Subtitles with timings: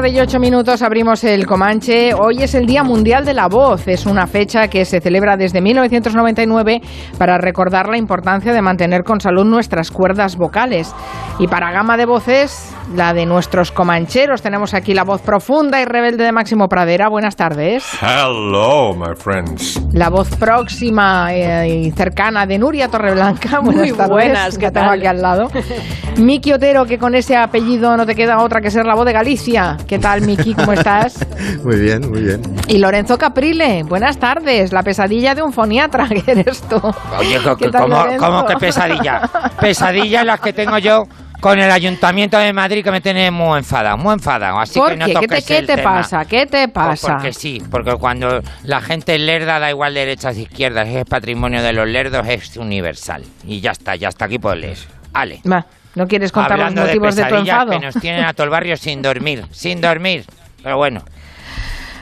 [0.00, 2.14] tarde y ocho minutos abrimos el Comanche.
[2.14, 3.86] Hoy es el Día Mundial de la Voz.
[3.86, 6.80] Es una fecha que se celebra desde 1999
[7.18, 10.94] para recordar la importancia de mantener con salud nuestras cuerdas vocales.
[11.38, 14.42] Y para gama de voces, la de nuestros comancheros.
[14.42, 17.08] Tenemos aquí la voz profunda y rebelde de Máximo Pradera.
[17.08, 17.84] Buenas tardes.
[18.00, 19.80] Hello, my friends.
[19.92, 23.60] La voz próxima eh, y cercana de Nuria Torreblanca.
[23.60, 24.10] Buenas Muy tardes.
[24.10, 24.98] buenas, ¿qué que tengo tal?
[24.98, 25.50] aquí al lado.
[26.16, 29.12] Miki Otero, que con ese apellido no te queda otra que ser la voz de
[29.12, 29.76] Galicia.
[29.86, 30.54] ¿Qué tal, Miki?
[30.54, 31.26] ¿Cómo estás?
[31.64, 32.42] Muy bien, muy bien.
[32.68, 34.72] Y Lorenzo Caprile, buenas tardes.
[34.72, 36.80] La pesadilla de un foniatra, que eres tú.
[37.18, 39.22] Oye, ¿Qué tal, ¿cómo, cómo que pesadilla?
[39.60, 41.04] Pesadilla las que tengo yo
[41.40, 44.58] con el Ayuntamiento de Madrid que me tiene muy enfadado, muy enfadado.
[44.58, 45.14] Así ¿Por que no qué?
[45.14, 46.24] ¿Qué te, qué te pasa?
[46.24, 47.14] ¿Qué te Pues pasa?
[47.14, 51.62] Porque sí, porque cuando la gente es lerda da igual derechas e izquierdas, es patrimonio
[51.62, 53.24] de los lerdos, es universal.
[53.46, 54.78] Y ya está, ya está aquí puedes leer.
[55.12, 55.40] Ale.
[55.50, 57.70] Va, ¿No quieres contar Hablando los motivos de, tu pesadillas enfado?
[57.72, 60.24] que nos tienen a todo el barrio sin dormir, sin dormir.
[60.62, 61.02] Pero bueno.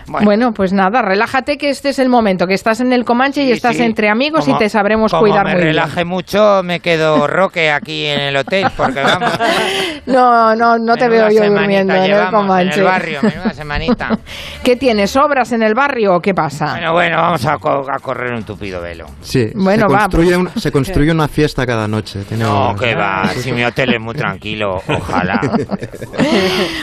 [0.08, 0.52] Bueno.
[0.52, 3.76] pues nada, relájate que este es el momento, que estás en el Comanche y estás
[3.76, 3.82] sí.
[3.82, 7.70] entre amigos Como- y te sabremos como cuidar me muy relaje mucho, me quedo roque
[7.70, 9.32] aquí en el hotel, porque vamos.
[9.38, 10.02] bien.
[10.06, 12.72] No, no, no te veo yo durmiendo en el Comanche.
[12.74, 14.18] En el barrio, menuda semanita.
[14.64, 15.14] ¿Qué tienes?
[15.16, 16.72] ¿Obras en el barrio o qué pasa?
[16.72, 19.04] Bueno, bueno, vamos a, co- a correr un tupido velo.
[19.20, 19.98] Sí, Bueno, se, va.
[20.00, 22.20] construye un- se construye una fiesta cada noche.
[22.26, 25.40] Tiene No, un- que va, si mi hotel es muy tranquilo, ojalá.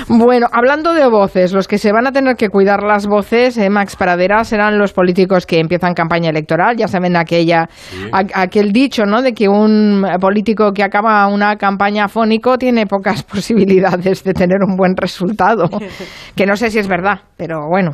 [0.07, 3.69] Bueno, hablando de voces, los que se van a tener que cuidar las voces, eh,
[3.69, 6.75] Max Pradera, serán los políticos que empiezan campaña electoral.
[6.77, 7.67] Ya saben aquella,
[8.11, 9.21] a- aquel dicho, ¿no?
[9.21, 14.75] De que un político que acaba una campaña fónico tiene pocas posibilidades de tener un
[14.75, 15.69] buen resultado.
[16.35, 17.91] que no sé si es verdad, pero bueno.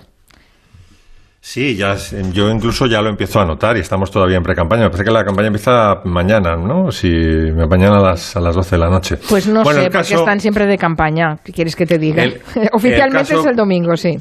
[1.43, 1.95] Sí, ya,
[2.33, 4.83] yo incluso ya lo empiezo a notar y estamos todavía en pre-campaña.
[4.83, 6.91] Me parece que la campaña empieza mañana, ¿no?
[6.91, 9.17] Si mañana a las, a las 12 de la noche.
[9.27, 11.37] Pues no Bueno, sé, porque caso- estmente siempre de campaña.
[11.43, 12.23] ¿Qué quieres que te diga?
[12.25, 12.41] El-
[12.73, 14.15] Oficialmente el caso- es el domingo, sí.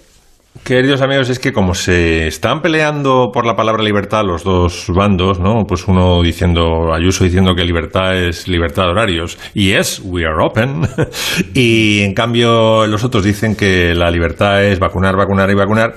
[0.64, 5.38] Queridos amigos, es que como se están peleando por la palabra libertad los dos bandos,
[5.38, 5.64] ¿no?
[5.66, 10.44] Pues uno diciendo, Ayuso diciendo que libertad es libertad de horarios, y es, we are
[10.44, 10.82] open,
[11.54, 15.94] y en cambio los otros dicen que la libertad es vacunar, vacunar y vacunar.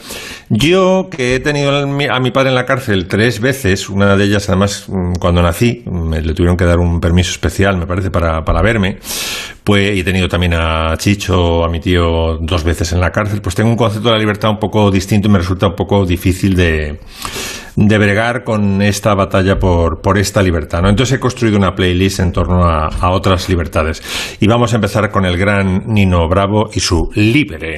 [0.49, 1.85] Yo, que he tenido a
[2.19, 6.21] mi- padre en la cárcel tres veces, una de ellas además mm, cuando nací, me
[6.21, 8.99] le tuvieron que dar un permiso especial, me parece, para, para verme,
[9.63, 13.55] pues he tenido también a Chicho, a mi tío, dos veces en la cárcel, pues
[13.55, 16.55] tengo un concepto de la libertad un poco distinto y me resulta un poco difícil
[16.55, 16.99] de,
[17.75, 20.81] de bregar con esta batalla por, por esta libertad.
[20.81, 20.89] ¿no?
[20.89, 24.01] Entonces he construido una playlist en torno a, a otras libertades.
[24.39, 27.75] Y vamos a empezar con el gran Nino Bravo y su Libre.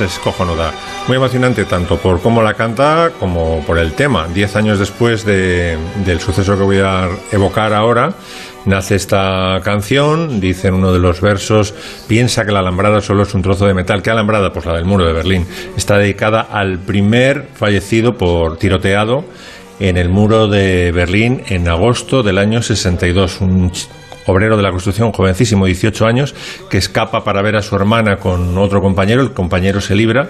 [0.00, 0.72] Es, es cojonuda.
[1.08, 4.26] Muy emocionante tanto por cómo la canta como por el tema.
[4.32, 8.12] Diez años después de- del suceso que voy a evocar ahora,
[8.64, 11.74] nace esta canción, dice en uno de los versos,
[12.06, 14.02] piensa que la alambrada solo es un trozo de metal.
[14.02, 14.52] ¿Qué alambrada?
[14.52, 15.46] Pues la del muro de Berlín.
[15.76, 19.24] Está dedicada al primer fallecido por tiroteado
[19.78, 23.40] en el muro de Berlín en agosto del año 62.
[23.40, 23.72] Un
[24.26, 26.34] obrero de la construcción, jovencísimo, 18 años,
[26.68, 30.28] que escapa para ver a su hermana con otro compañero, el compañero se libra,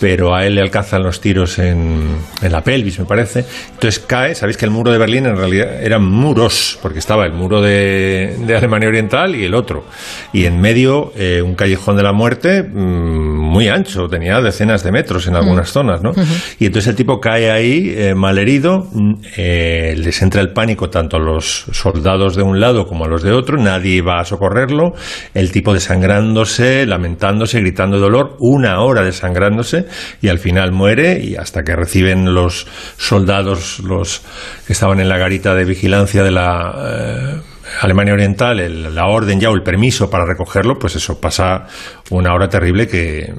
[0.00, 3.44] pero a él le alcanzan los tiros en, en la pelvis, me parece.
[3.72, 7.32] Entonces cae, sabéis que el muro de Berlín en realidad eran muros, porque estaba el
[7.32, 9.84] muro de, de Alemania Oriental y el otro.
[10.32, 14.92] Y en medio eh, un callejón de la muerte mm, muy ancho, tenía decenas de
[14.92, 16.12] metros en algunas zonas, ¿no?
[16.58, 21.16] Y entonces el tipo cae ahí eh, malherido, mm, eh, les entra el pánico tanto
[21.16, 24.92] a los soldados de un lado como a los de otro, nadie va a socorrerlo,
[25.34, 29.86] el tipo desangrándose, lamentándose, gritando dolor, una hora desangrándose
[30.22, 32.66] y al final muere y hasta que reciben los
[32.96, 34.22] soldados, los
[34.66, 36.74] que estaban en la garita de vigilancia de la...
[36.76, 37.40] eh,
[37.80, 41.66] Alemania Oriental, el- la orden ya o el permiso para recogerlo, pues eso pasa
[42.10, 43.32] una hora terrible que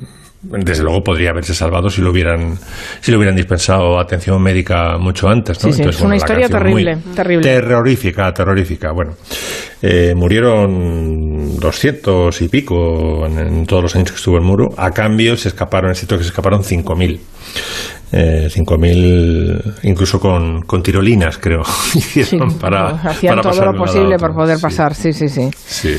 [0.50, 2.58] desde luego podría haberse salvado si lo hubieran
[3.02, 5.64] si le hubieran dispensado atención médica mucho antes.
[5.64, 5.72] ¿no?
[5.72, 7.44] Sí, sí, es una historia terrible, terrible.
[7.44, 8.92] Terrorífica, terrorífica.
[8.92, 9.14] Bueno,
[9.82, 14.70] eh, murieron 200 y pico en, en todos los años que estuvo el muro.
[14.78, 17.20] A cambio se escaparon, es cierto que se escaparon 5.000.
[18.12, 21.62] Eh, 5.000 incluso con, con tirolinas, creo.
[21.96, 25.50] hicieron Sí, para, hacían para todo lo posible por poder pasar, sí, sí, sí.
[25.66, 25.98] Sí.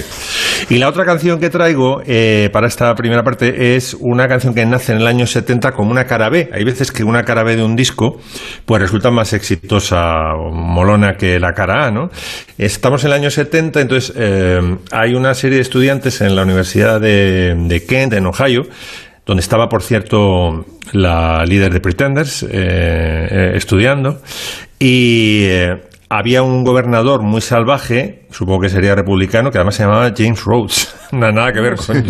[0.71, 4.65] Y la otra canción que traigo eh, para esta primera parte es una canción que
[4.65, 6.49] nace en el año 70 como una cara B.
[6.53, 8.19] Hay veces que una cara B de un disco
[8.65, 12.09] pues resulta más exitosa o molona que la cara A, ¿no?
[12.57, 14.61] Estamos en el año 70, entonces eh,
[14.91, 18.63] hay una serie de estudiantes en la Universidad de, de Kent, en Ohio,
[19.27, 24.21] donde estaba, por cierto, la líder de Pretenders eh, eh, estudiando,
[24.79, 30.13] y eh, había un gobernador muy salvaje, supongo que sería republicano, que además se llamaba
[30.17, 30.93] James Rhodes.
[31.13, 32.03] No, nada que ver con,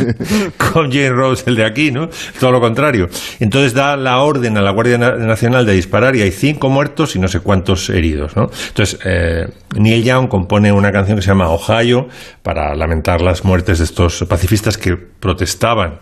[0.72, 2.08] con James Rhodes, el de aquí, ¿no?
[2.40, 3.08] Todo lo contrario.
[3.40, 7.14] Entonces da la orden a la Guardia Na- Nacional de disparar y hay cinco muertos
[7.14, 8.44] y no sé cuántos heridos, ¿no?
[8.68, 9.48] Entonces, eh,
[9.78, 12.08] Neil Young compone una canción que se llama Ohio
[12.42, 15.98] para lamentar las muertes de estos pacifistas que protestaban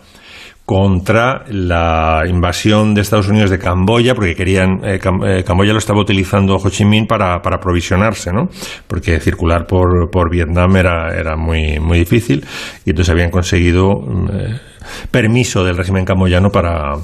[0.67, 6.01] contra la invasión de Estados Unidos de Camboya, porque querían, eh, eh, Camboya lo estaba
[6.01, 8.49] utilizando Ho Chi Minh para, para aprovisionarse, ¿no?
[8.87, 12.43] Porque circular por, por Vietnam era, era muy, muy difícil
[12.87, 14.61] y entonces habían conseguido mm, eh,
[15.11, 16.95] permiso del régimen camboyano para,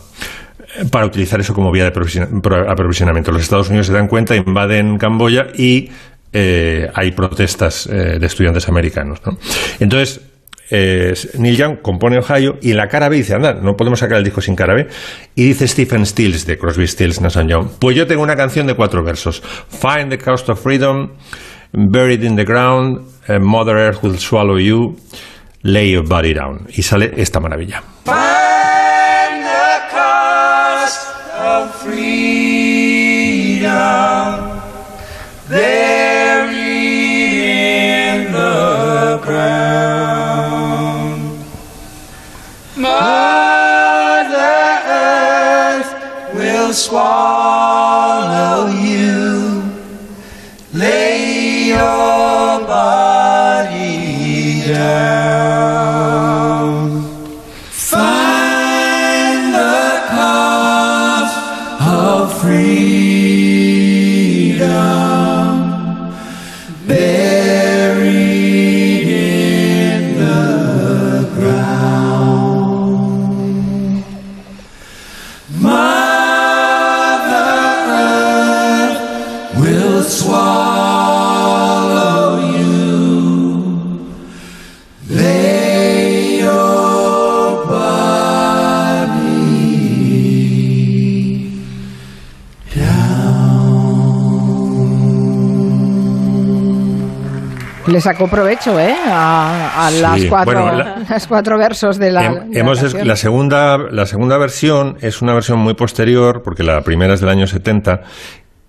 [0.91, 3.31] para utilizar eso como vía de aprovisiona- pro- aprovisionamiento.
[3.31, 5.91] Los Estados Unidos se dan cuenta, invaden Camboya y
[6.33, 9.21] hay protestas de estudiantes americanos.
[9.27, 9.33] ¿no?
[9.81, 10.30] Entonces,
[10.71, 14.25] Neil Young compone Ohio y en la cara B dice, anda, no podemos sacar el
[14.25, 14.87] disco sin cara B.
[15.35, 18.75] Y dice Stephen Stills de Crosby, Stills, Nash Young, pues yo tengo una canción de
[18.75, 19.43] cuatro versos.
[19.69, 21.11] Find the cost of freedom,
[21.73, 24.97] buried in the ground, eh, Mother Earth will swallow you,
[25.63, 26.67] lay your body down.
[26.69, 27.83] Y sale esta maravilla.
[28.05, 31.09] Find the cost
[31.39, 32.61] of freedom
[35.49, 36.55] buried
[38.25, 39.70] in the ground.
[46.71, 47.80] Will
[98.01, 98.95] Le sacó provecho, ¿eh?
[99.07, 102.23] A, a las, cuatro, bueno, la- las cuatro versos de la.
[102.31, 103.09] Hem- de la hemos es- canción.
[103.09, 107.29] la segunda la segunda versión es una versión muy posterior porque la primera es del
[107.29, 108.01] año 70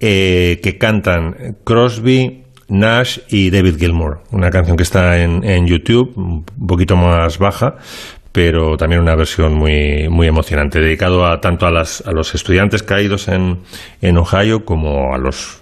[0.01, 6.11] eh, que cantan Crosby Nash y David Gilmour una canción que está en, en YouTube
[6.17, 7.75] un poquito más baja
[8.33, 12.83] pero también una versión muy muy emocionante dedicado a tanto a las a los estudiantes
[12.83, 13.59] caídos en
[14.01, 15.60] en Ohio como a los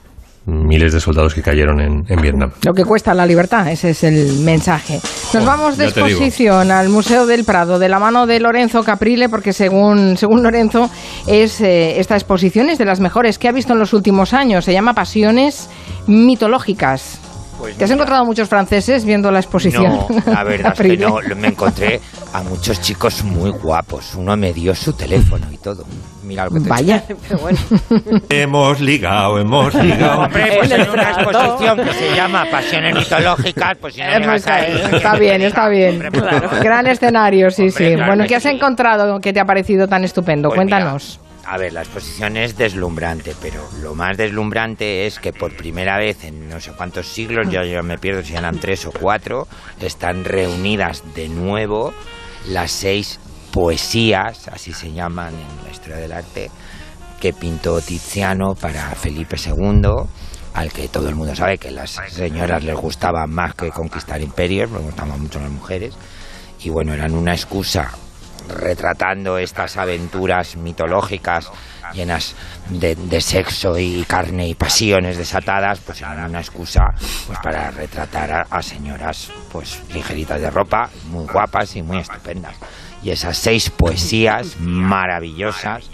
[0.50, 4.04] miles de soldados que cayeron en, en Vietnam Lo que cuesta la libertad, ese es
[4.04, 5.00] el mensaje.
[5.34, 9.54] Nos vamos de exposición al Museo del Prado de la mano de Lorenzo Caprile, porque
[9.54, 10.90] según, según Lorenzo,
[11.28, 14.66] es, eh, esta exposición es de las mejores que ha visto en los últimos años.
[14.66, 15.70] Se llama Pasiones
[16.08, 17.20] Mitológicas.
[17.60, 19.94] Pues ¿Te has mira, encontrado muchos franceses viendo la exposición?
[19.94, 21.18] No, la verdad es que no.
[21.36, 22.00] Me encontré
[22.34, 24.16] a muchos chicos muy guapos.
[24.16, 25.86] Uno me dio su teléfono y todo.
[26.30, 27.04] Mira lo que te Vaya.
[28.30, 33.94] hemos ligado hemos ligado Hombre, pues En una exposición que se llama Pasiones mitológicas, pues
[33.96, 35.70] si no Eh, pues, a ir, está bien, está diga.
[35.70, 35.94] bien.
[35.96, 36.50] Hombre, pues, claro.
[36.62, 37.96] Gran escenario, sí, Hombre, sí.
[37.96, 38.50] claro bueno, ¿qué has sí.
[38.50, 40.50] encontrado que te ha parecido tan estupendo?
[40.50, 41.20] Pues mira, Cuéntanos.
[41.46, 46.24] a ver, la exposición es deslumbrante, pero lo más deslumbrante es que por primera vez
[46.26, 49.48] en no sé cuántos siglos, yo, yo me pierdo si eran tres o cuatro,
[49.82, 51.94] están reunidas de nuevo
[52.48, 53.20] las seis
[53.52, 56.50] poesías, así se llaman en la historia del arte,
[57.20, 59.90] que pintó Tiziano para Felipe II,
[60.54, 64.72] al que todo el mundo sabe que las señoras les gustaba más que conquistar imperios,
[64.72, 65.96] les gustaban mucho las mujeres,
[66.62, 67.92] y bueno, eran una excusa
[68.48, 71.52] retratando estas aventuras mitológicas
[71.94, 72.36] llenas
[72.70, 76.82] de, de sexo y carne y pasiones desatadas, pues eran una excusa
[77.28, 82.56] pues para retratar a, a señoras pues ligeritas de ropa, muy guapas y muy estupendas.
[83.04, 85.90] Y esas seis poesías maravillosas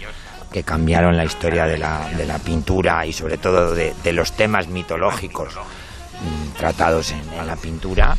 [0.52, 4.32] que cambiaron la historia de la, de la pintura y sobre todo de, de los
[4.32, 8.16] temas mitológicos mm, tratados en, en la pintura,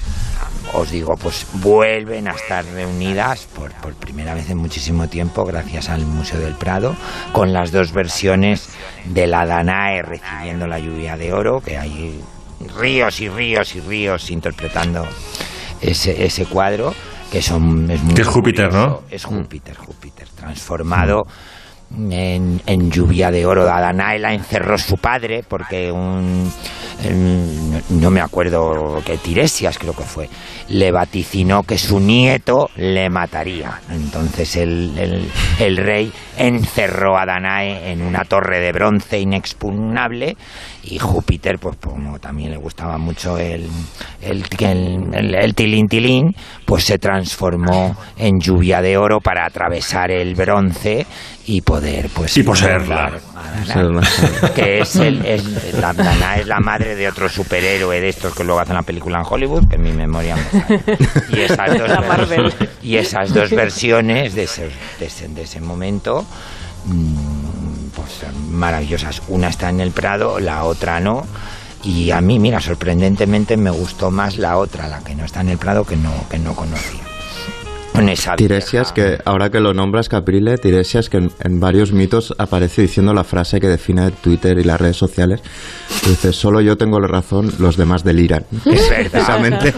[0.74, 5.89] os digo, pues vuelven a estar reunidas por, por primera vez en muchísimo tiempo, gracias
[5.89, 6.96] al Museo del Prado,
[7.32, 8.70] con las dos versiones
[9.06, 12.22] de la Danae recibiendo la lluvia de oro, que hay
[12.77, 15.08] ríos y ríos y ríos interpretando
[15.82, 16.94] ese, ese cuadro,
[17.31, 17.89] que son...
[17.91, 18.88] Es, muy Que es Júpiter, curioso.
[18.88, 19.01] ¿no?
[19.10, 21.24] Es Júpiter, Júpiter, transformado
[22.12, 23.63] en, en lluvia de oro.
[23.72, 26.51] A Danae la encerró su padre porque un...
[27.03, 30.29] en- no me acuerdo que Tiresias creo que fue,
[30.69, 33.79] le vaticinó que su nieto le mataría.
[33.89, 40.36] Entonces el, el- el rey encerró a Danae en una torre de bronce inexpugnable
[40.89, 43.67] y Júpiter, pues como también le gustaba mucho el,
[44.22, 50.12] el, el, el- el tilín tilín, pues se transformó en lluvia de oro para atravesar
[50.12, 51.06] el bronce
[51.46, 53.12] y poder pues Y poseerla.
[54.56, 58.60] que es el, es- la, es la madre de otro superhéroe de estos que luego
[58.60, 63.34] hacen la película en Hollywood, que en mi memoria me y esas dos, y esas
[63.34, 66.25] dos versiones de ese, de ese, de ese momento
[66.86, 67.37] mm,
[68.49, 69.21] maravillosas.
[69.27, 71.25] Una está en el Prado, la otra no.
[71.83, 75.49] Y a mí, mira, sorprendentemente me gustó más la otra, la que no está en
[75.49, 77.06] el Prado, que no, que no conocía.
[78.38, 83.13] Tiresias, que ahora que lo nombras, Caprile, Tiresias, que en, en varios mitos aparece diciendo
[83.13, 85.42] la frase que define Twitter y las redes sociales.
[86.04, 88.46] que Dice, solo yo tengo la razón, los demás deliran.
[88.66, 88.88] Es.
[88.88, 89.74] Precisamente,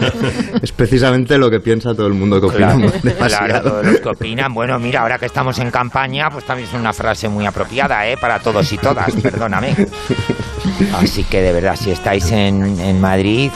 [0.62, 3.70] es precisamente lo que piensa todo el mundo que Claro, opinamos claro, demasiado.
[3.70, 4.52] todos los que opinan.
[4.54, 8.16] Bueno, mira, ahora que estamos en campaña, pues también es una frase muy apropiada, ¿eh?
[8.20, 9.74] Para todos y todas, perdóname.
[10.94, 13.50] Así que de verdad, si estáis en, en Madrid,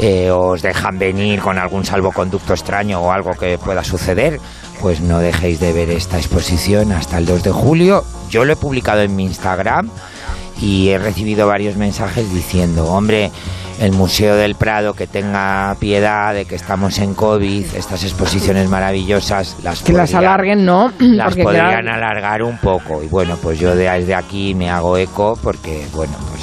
[0.00, 4.40] eh, os dejan venir con algún salvoconducto extraño o algo que pueda suceder,
[4.80, 8.04] pues no dejéis de ver esta exposición hasta el 2 de julio.
[8.30, 9.90] Yo lo he publicado en mi Instagram
[10.60, 13.30] y he recibido varios mensajes diciendo, hombre,
[13.78, 19.56] el Museo del Prado que tenga piedad de que estamos en COVID, estas exposiciones maravillosas,
[19.62, 20.92] las Que las podría- alarguen, ¿no?
[20.98, 24.96] las Porque podrían claro, alargar un poco y bueno pues yo desde aquí me hago
[24.98, 26.42] eco porque bueno pues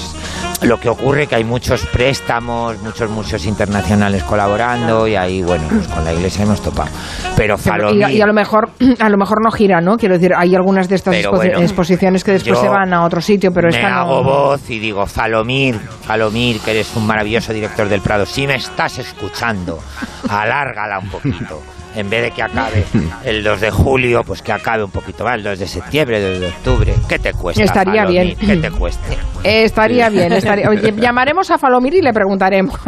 [0.62, 5.88] lo que ocurre que hay muchos préstamos muchos museos internacionales colaborando y ahí bueno pues
[5.88, 6.90] con la iglesia hemos topado
[7.36, 9.98] pero y, Falomir y a lo mejor a lo mejor no gira, ¿no?
[9.98, 13.04] Quiero decir, hay algunas de estas Pero expo- bueno, exposiciones que después se van a
[13.06, 13.96] otro sitio, pero me esta no.
[13.98, 18.56] hago voz y digo Falomir Falomir que eres un maravilloso director del Prado si me
[18.56, 19.80] estás escuchando
[20.30, 21.62] alárgala un poquito
[21.98, 22.86] en vez de que acabe
[23.24, 26.34] el 2 de julio, pues que acabe un poquito más, el 2 de septiembre, el
[26.34, 26.94] 2 de octubre.
[27.10, 27.63] ¿Qué te cuesta?
[27.63, 28.38] Estaría Falomir?
[28.38, 28.62] bien.
[28.62, 29.04] ¿Qué te cuesta?
[29.44, 30.72] Eh, estaría bien, estaría.
[30.96, 32.80] Llamaremos a Falomir y le preguntaremos.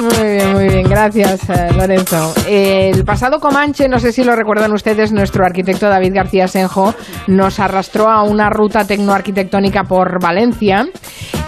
[0.00, 2.32] Muy bien, muy bien, gracias eh, Lorenzo.
[2.48, 6.94] El pasado Comanche, no sé si lo recuerdan ustedes, nuestro arquitecto David García Senjo
[7.26, 10.86] nos arrastró a una ruta tecnoarquitectónica por Valencia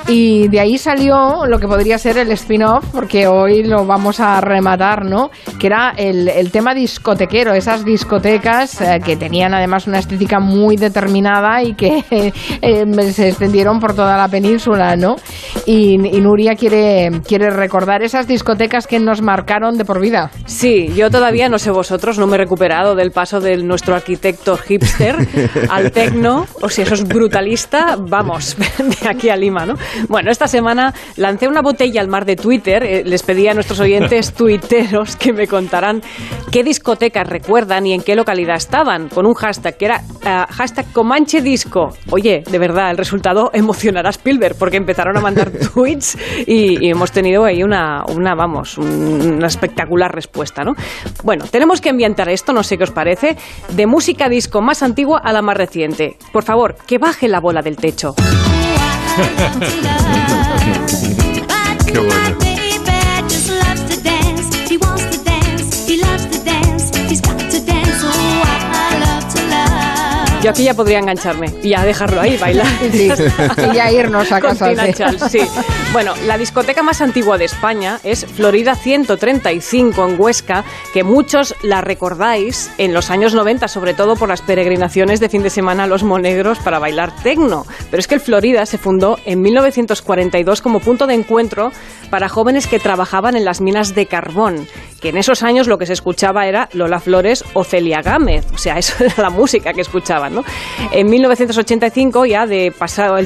[0.08, 4.40] y de ahí salió lo que podría ser el spin-off, porque hoy lo vamos a
[4.40, 5.30] rematar, ¿no?
[5.58, 10.76] Que era el, el tema discotequero, esas discotecas eh, que tenían además una estética muy
[10.76, 12.04] determinada y que
[12.60, 15.16] eh, se extendieron por toda la península, ¿no?
[15.66, 18.41] Y, y Nuria quiere, quiere recordar esas discotecas
[18.88, 20.30] que nos marcaron de por vida.
[20.46, 24.56] Sí, yo todavía no sé vosotros, no me he recuperado del paso de nuestro arquitecto
[24.56, 25.16] hipster
[25.70, 29.74] al tecno, o si eso es brutalista, vamos, de aquí a Lima, ¿no?
[30.08, 33.80] Bueno, esta semana lancé una botella al mar de Twitter, eh, les pedí a nuestros
[33.80, 36.02] oyentes tuiteros que me contaran
[36.50, 40.92] qué discotecas recuerdan y en qué localidad estaban, con un hashtag que era ah, hashtag
[40.92, 41.90] Comanche Disco.
[42.10, 46.90] Oye, de verdad, el resultado emocionará a Spielberg, porque empezaron a mandar tweets y, y
[46.90, 50.74] hemos tenido ahí una, una vamos, un- una espectacular respuesta, ¿no?
[51.22, 53.36] Bueno, tenemos que ambientar esto, no sé qué os parece,
[53.70, 56.16] de música disco más antigua a la más reciente.
[56.32, 58.14] Por favor, que baje la bola del techo.
[61.86, 62.38] Qué bueno.
[70.42, 72.66] Yo aquí ya podría engancharme y ya dejarlo ahí, bailar.
[72.90, 73.08] Sí,
[73.70, 74.70] y ya irnos a Con casa.
[74.70, 74.92] Tina.
[74.92, 75.38] Charles, sí.
[75.92, 81.82] Bueno, la discoteca más antigua de España es Florida 135 en Huesca, que muchos la
[81.82, 85.86] recordáis en los años 90, sobre todo por las peregrinaciones de fin de semana a
[85.86, 87.66] los Monegros para bailar tecno.
[87.90, 91.72] Pero es que el Florida se fundó en 1942 como punto de encuentro
[92.08, 94.66] para jóvenes que trabajaban en las minas de carbón.
[95.02, 98.46] Que en esos años lo que se escuchaba era Lola Flores o Celia Gámez.
[98.54, 100.44] O sea, eso era la música que escuchaban, ¿no?
[100.92, 103.18] En 1985 ya de pasado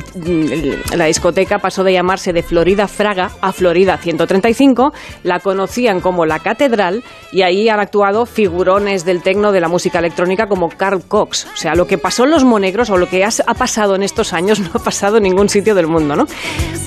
[0.95, 4.92] la discoteca pasó de llamarse de Florida Fraga a Florida 135.
[5.23, 9.99] La conocían como la Catedral y ahí han actuado figurones del tecno de la música
[9.99, 11.47] electrónica como Carl Cox.
[11.52, 14.33] O sea, lo que pasó en Los Monegros o lo que ha pasado en estos
[14.33, 16.26] años no ha pasado en ningún sitio del mundo, ¿no?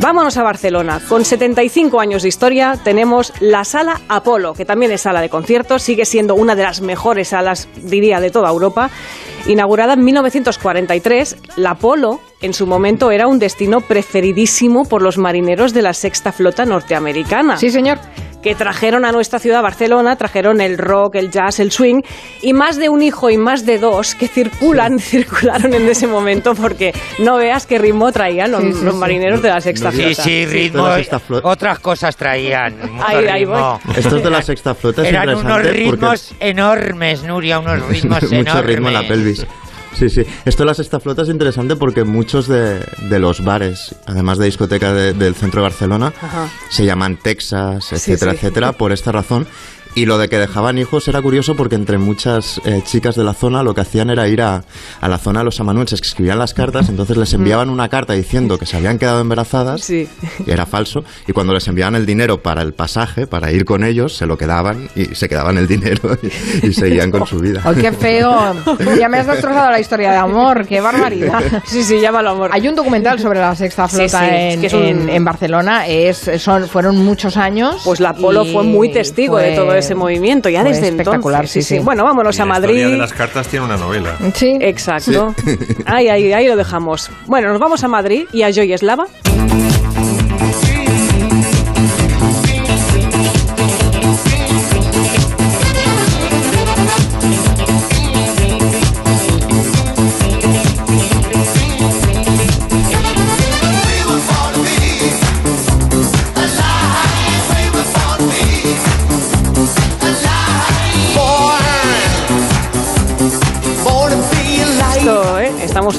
[0.01, 0.99] Vámonos a Barcelona.
[1.07, 5.83] Con 75 años de historia tenemos la Sala Apolo, que también es sala de conciertos,
[5.83, 8.89] sigue siendo una de las mejores salas, diría, de toda Europa.
[9.45, 15.73] Inaugurada en 1943, la Apolo en su momento era un destino preferidísimo por los marineros
[15.73, 17.99] de la Sexta Flota Norteamericana Sí, señor.
[18.41, 22.01] que trajeron a nuestra ciudad, Barcelona, trajeron el rock, el jazz, el swing,
[22.41, 26.55] y más de un hijo y más de dos que circulan, circularon en ese momento,
[26.55, 28.99] porque no veas qué ritmo traían los, Sí, sí, los sí.
[29.01, 30.23] marineros de la Sexta Sí, Flota.
[30.23, 30.95] sí, ritmo.
[30.95, 32.75] Estas flo- Otras cosas traían.
[33.05, 33.55] Ahí- ahí voy.
[33.57, 33.81] ritmo.
[33.97, 38.23] Esto es de la sexta flota, es Eran unos porque- ritmos enormes, Nuria, unos ritmos
[38.23, 38.31] enormes.
[38.31, 39.45] Mucho ritmo en la pelvis.
[39.99, 40.23] Sí, sí.
[40.45, 42.79] Esto de la sexta flota es interesante porque muchos de,
[43.09, 46.49] de los bares, además de discoteca de- del centro de Barcelona, Ajá.
[46.69, 48.37] se llaman Texas, etcétera, sí.
[48.37, 49.45] etcétera, por esta razón.
[49.95, 53.33] Y lo de que dejaban hijos era curioso porque entre muchas eh, chicas de la
[53.33, 54.63] zona lo que hacían era ir a,
[55.01, 58.13] a la zona de los amanuenses que escribían las cartas, entonces les enviaban una carta
[58.13, 60.07] diciendo que se habían quedado embarazadas, Sí.
[60.45, 63.83] que era falso, y cuando les enviaban el dinero para el pasaje, para ir con
[63.83, 66.17] ellos, se lo quedaban y se quedaban el dinero
[66.61, 67.61] y, y seguían con su vida.
[67.63, 68.55] ¡Ay, qué feo!
[68.97, 70.67] Ya me has destrozado la historia de amor.
[70.67, 71.41] ¡Qué barbaridad!
[71.65, 72.51] Sí, sí, llámalo amor.
[72.53, 75.25] Hay un documental sobre la sexta flota sí, en, es que es un- en- en
[75.25, 75.87] Barcelona.
[75.87, 77.81] Es, son, fueron muchos años.
[77.83, 81.65] Pues la Apolo y fue muy testigo de todo ese movimiento, ya desde espectacular, entonces.
[81.65, 81.83] sí, sí.
[81.83, 82.69] Bueno, vámonos Y a la Madrid.
[82.75, 84.15] historia de las cartas tiene una novela.
[84.35, 84.57] Sí.
[84.61, 85.33] Exacto.
[85.85, 87.09] Ahí, ahí, ahí lo dejamos.
[87.25, 89.07] Bueno, nos vamos a Madrid y a Joy Eslava.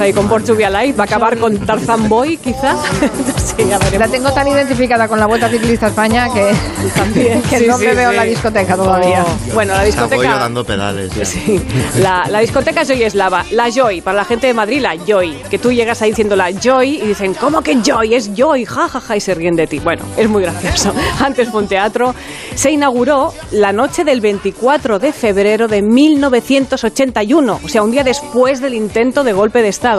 [0.01, 0.99] Ahí con Portugal Light.
[0.99, 2.73] Va a acabar con Tarzan Boy, quizá.
[2.75, 2.81] no
[3.39, 6.51] sé, ya La tengo tan identificada con la Vuelta Ciclista a España que
[6.95, 8.15] También, que sí, no sí, me veo sí.
[8.15, 9.25] en la discoteca todavía.
[9.27, 10.39] Oh, Bueno, la Está discoteca.
[10.39, 11.25] dando pedales ya.
[11.25, 11.61] Sí,
[12.01, 15.59] la, la discoteca Joy Eslava, la Joy, para la gente de Madrid, la Joy, que
[15.59, 18.15] tú llegas ahí diciendo la Joy y dicen, ¿cómo que Joy?
[18.15, 19.79] Es Joy, jajaja, ja, ja", y se ríen de ti.
[19.81, 20.93] Bueno, es muy gracioso.
[21.21, 22.15] Antes fue un teatro.
[22.55, 28.61] Se inauguró la noche del 24 de febrero de 1981, o sea, un día después
[28.61, 29.90] del intento de golpe de Estado.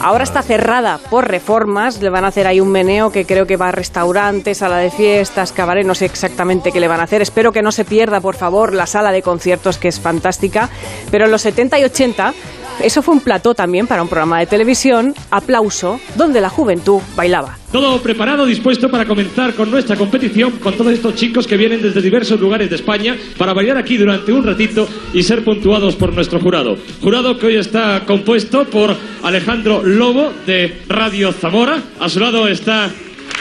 [0.00, 3.56] Ahora está cerrada por reformas, le van a hacer ahí un meneo que creo que
[3.56, 7.22] va a restaurantes, sala de fiestas, cabaret, no sé exactamente qué le van a hacer.
[7.22, 10.68] Espero que no se pierda, por favor, la sala de conciertos que es fantástica.
[11.10, 12.34] Pero en los 70 y 80,
[12.80, 17.58] eso fue un plató también para un programa de televisión, aplauso, donde la juventud bailaba.
[17.70, 22.02] Todo preparado, dispuesto para comenzar con nuestra competición con todos estos chicos que vienen desde
[22.02, 26.40] diversos lugares de España para bailar aquí durante un ratito y ser puntuados por nuestro
[26.40, 26.76] jurado.
[27.00, 31.82] Jurado que hoy está compuesto por Alejandro Lobo de Radio Zamora.
[31.98, 32.90] A su lado está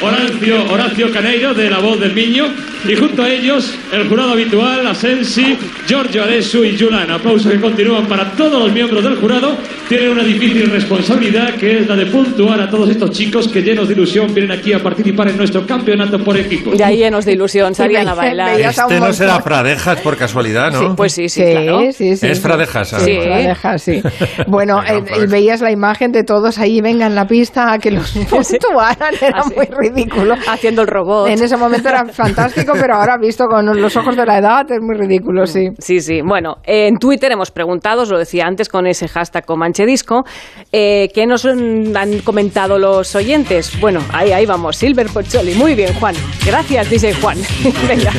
[0.01, 2.45] Horacio, Horacio Caneiro de La Voz del Niño
[2.87, 7.11] y junto a ellos el jurado habitual, Asensi, Giorgio Aresu y Julan.
[7.11, 9.55] Aplausos que continúan para todos los miembros del jurado.
[9.87, 13.87] Tienen una difícil responsabilidad que es la de puntuar a todos estos chicos que llenos
[13.87, 16.79] de ilusión vienen aquí a participar en nuestro campeonato por equipos.
[16.79, 18.59] Y ahí llenos de ilusión, salían a bailar.
[18.59, 20.79] Este no será Fradejas por casualidad, ¿no?
[20.79, 21.81] Sí, pues sí, sí, Sí, claro.
[21.91, 22.27] sí, sí.
[22.27, 22.99] Es Fradejas, ah.
[22.99, 23.19] Sí, Sí.
[23.21, 24.01] Fradejas, sí.
[24.47, 28.11] Bueno, eh, veías la imagen de todos ahí, venga en la pista, a que los
[28.29, 29.53] puntuaran, era Así.
[29.55, 29.90] muy ridículo.
[30.47, 31.27] Haciendo el robot.
[31.27, 34.81] En ese momento era fantástico, pero ahora visto con los ojos de la edad es
[34.81, 35.69] muy ridículo, sí.
[35.77, 36.21] Sí, sí.
[36.21, 40.23] Bueno, en Twitter hemos preguntado, os lo decía antes con ese hashtag Comanche Disco,
[40.71, 43.79] eh, ¿qué nos mm, han comentado los oyentes?
[43.79, 45.55] Bueno, ahí, ahí vamos, Silver Pocholi.
[45.55, 46.15] Muy bien, Juan.
[46.45, 47.37] Gracias, dice Juan.
[47.87, 48.11] Venga.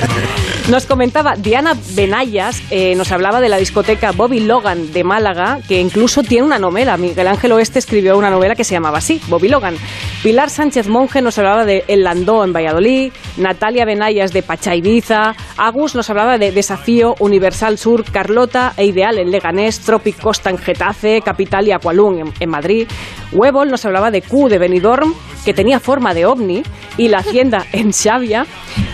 [0.70, 5.80] Nos comentaba Diana Benayas, eh, nos hablaba de la discoteca Bobby Logan de Málaga, que
[5.80, 6.96] incluso tiene una novela.
[6.96, 9.74] Miguel Ángel Oeste escribió una novela que se llamaba así, Bobby Logan.
[10.22, 15.34] Pilar Sánchez Monge nos hablaba de El Landó en Valladolid, Natalia Benayas de Pacha Ibiza,
[15.56, 20.58] Agus nos hablaba de Desafío, Universal Sur, Carlota e Ideal en Leganés, Tropic Costa en
[20.58, 22.86] Getafe, Capital y Aqualung en, Madrid.
[23.32, 25.12] Huebol nos hablaba de Q de Benidorm,
[25.44, 26.62] que tenía forma de ovni,
[26.96, 28.46] y La Hacienda en Xavia.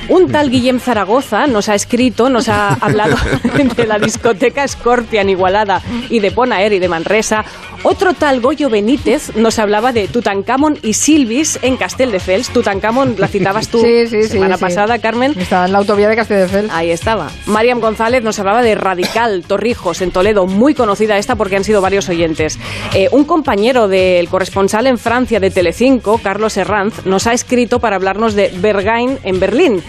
[0.08, 3.16] Un tal Guillem Zaragoza nos ha escrito, nos ha hablado
[3.76, 7.44] de la discoteca Scorpion Igualada y de Ponaer y de Manresa.
[7.84, 12.48] Otro tal Goyo Benítez nos hablaba de Tutankamón y Silvis en Castelldefels.
[12.50, 14.60] Tutankamón la citabas tú Sí, semana sí.
[14.60, 15.34] pasada, Carmen.
[15.38, 16.72] Está en la autovía de Castelldefels.
[16.72, 17.30] Ahí estaba.
[17.46, 20.46] Mariam González nos hablaba de Radical, Torrijos, en Toledo.
[20.46, 22.58] Muy conocida esta porque han sido varios oyentes.
[22.94, 27.94] Eh, un compañero del corresponsal en Francia de Telecinco, Carlos Herranz, nos ha escrito para
[27.96, 29.82] hablarnos de Berghain en Berlín,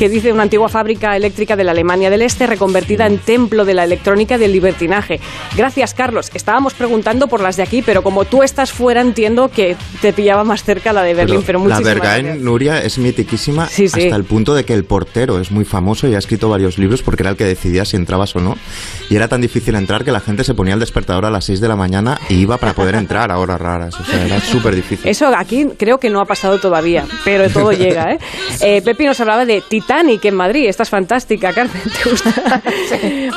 [0.00, 3.74] que dice una antigua fábrica eléctrica de la Alemania del Este reconvertida en templo de
[3.74, 5.20] la electrónica del libertinaje.
[5.54, 6.30] Gracias, Carlos.
[6.32, 10.42] Estábamos preguntando por las de aquí, pero como tú estás fuera, entiendo que te pillaba
[10.42, 11.42] más cerca la de Berlín.
[11.44, 12.42] Pero, la muchísimas Bergain.
[12.42, 14.04] Nuria, es mitiquísima Sí, sí.
[14.04, 17.02] hasta el punto de que el portero es muy famoso y ha escrito varios libros
[17.02, 18.56] porque era el que decidía si entrabas o no.
[19.10, 21.60] Y era tan difícil entrar que la gente se ponía el despertador a las 6
[21.60, 24.00] de la mañana y iba para poder entrar a horas raras.
[24.00, 25.06] O sea, era súper difícil.
[25.06, 28.18] Eso aquí creo que no ha pasado todavía, pero todo llega, ¿eh?
[28.62, 30.68] Eh, Pepi nos hablaba de Titanic en Madrid.
[30.68, 32.62] Esta es fantástica, Carmen, ¿te gusta?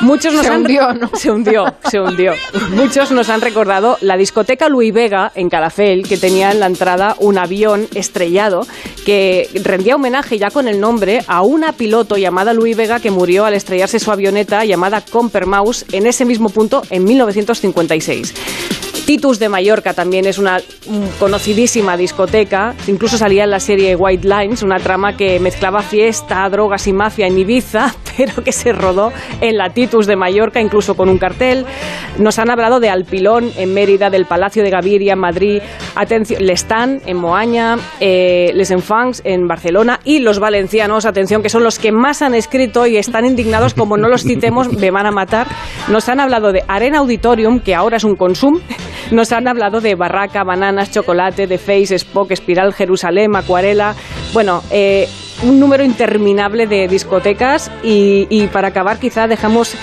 [0.02, 0.60] Muchos nos Se han...
[0.60, 1.10] hundió, ¿no?
[1.12, 2.32] Se hundió, se hundió.
[2.70, 7.16] Muchos nos han recordado la discoteca Louis Vega en Calafell, que tenía en la entrada
[7.18, 8.68] un avión estrellado
[9.04, 13.44] que rendía homenaje ya con el nombre a una piloto llamada Louis Vega que murió
[13.46, 18.83] al estrellarse su avioneta llamada Compermaus en ese mismo punto en 1956.
[19.04, 20.60] Titus de Mallorca también es una
[21.18, 26.86] conocidísima discoteca, incluso salía en la serie White Lines, una trama que mezclaba fiesta, drogas
[26.86, 29.12] y mafia en Ibiza, pero que se rodó
[29.42, 31.66] en la Titus de Mallorca, incluso con un cartel.
[32.18, 35.60] Nos han hablado de Alpilón en Mérida, del Palacio de Gaviria en Madrid,
[35.94, 41.62] atención, Lestan en Moaña, eh, Les Enfants en Barcelona y los valencianos, atención, que son
[41.62, 45.10] los que más han escrito y están indignados, como no los citemos, me van a
[45.10, 45.46] matar.
[45.88, 48.60] Nos han hablado de Arena Auditorium, que ahora es un consum.
[49.10, 53.94] Nos han hablado de Barraca, Bananas, Chocolate, de Face, Spock, Espiral, Jerusalén, Acuarela.
[54.32, 55.08] Bueno, eh,
[55.42, 59.74] un número interminable de discotecas y, y para acabar quizá dejamos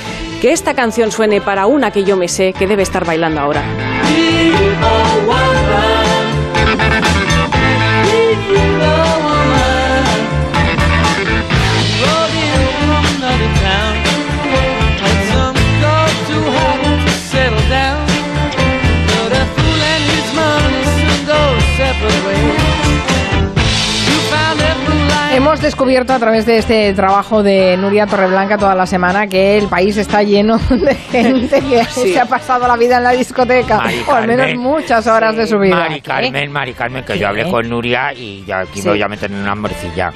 [0.42, 3.64] que esta canción suene para una que yo me sé que debe estar bailando ahora.
[25.34, 29.68] Hemos descubierto a través de este trabajo de Nuria Torreblanca toda la semana que el
[29.68, 32.14] país está lleno de gente que Sí.
[32.14, 35.48] se ha pasado la vida en la discoteca, Mari o al menos muchas horas de
[35.48, 35.76] su vida.
[35.78, 38.86] Mari Carmen, Mari Carmen, que yo hablé con Nuria y ya aquí Sí.
[38.88, 40.12] me voy a meter en una morcilla.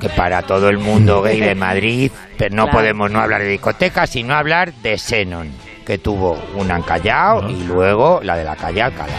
[0.00, 2.78] Que para todo el mundo gay de Madrid, pero no Claro.
[2.78, 5.50] podemos no hablar de discotecas, sino hablar de Xenon,
[5.84, 9.12] que tuvo una en Callao y luego la de la calle Alcalá.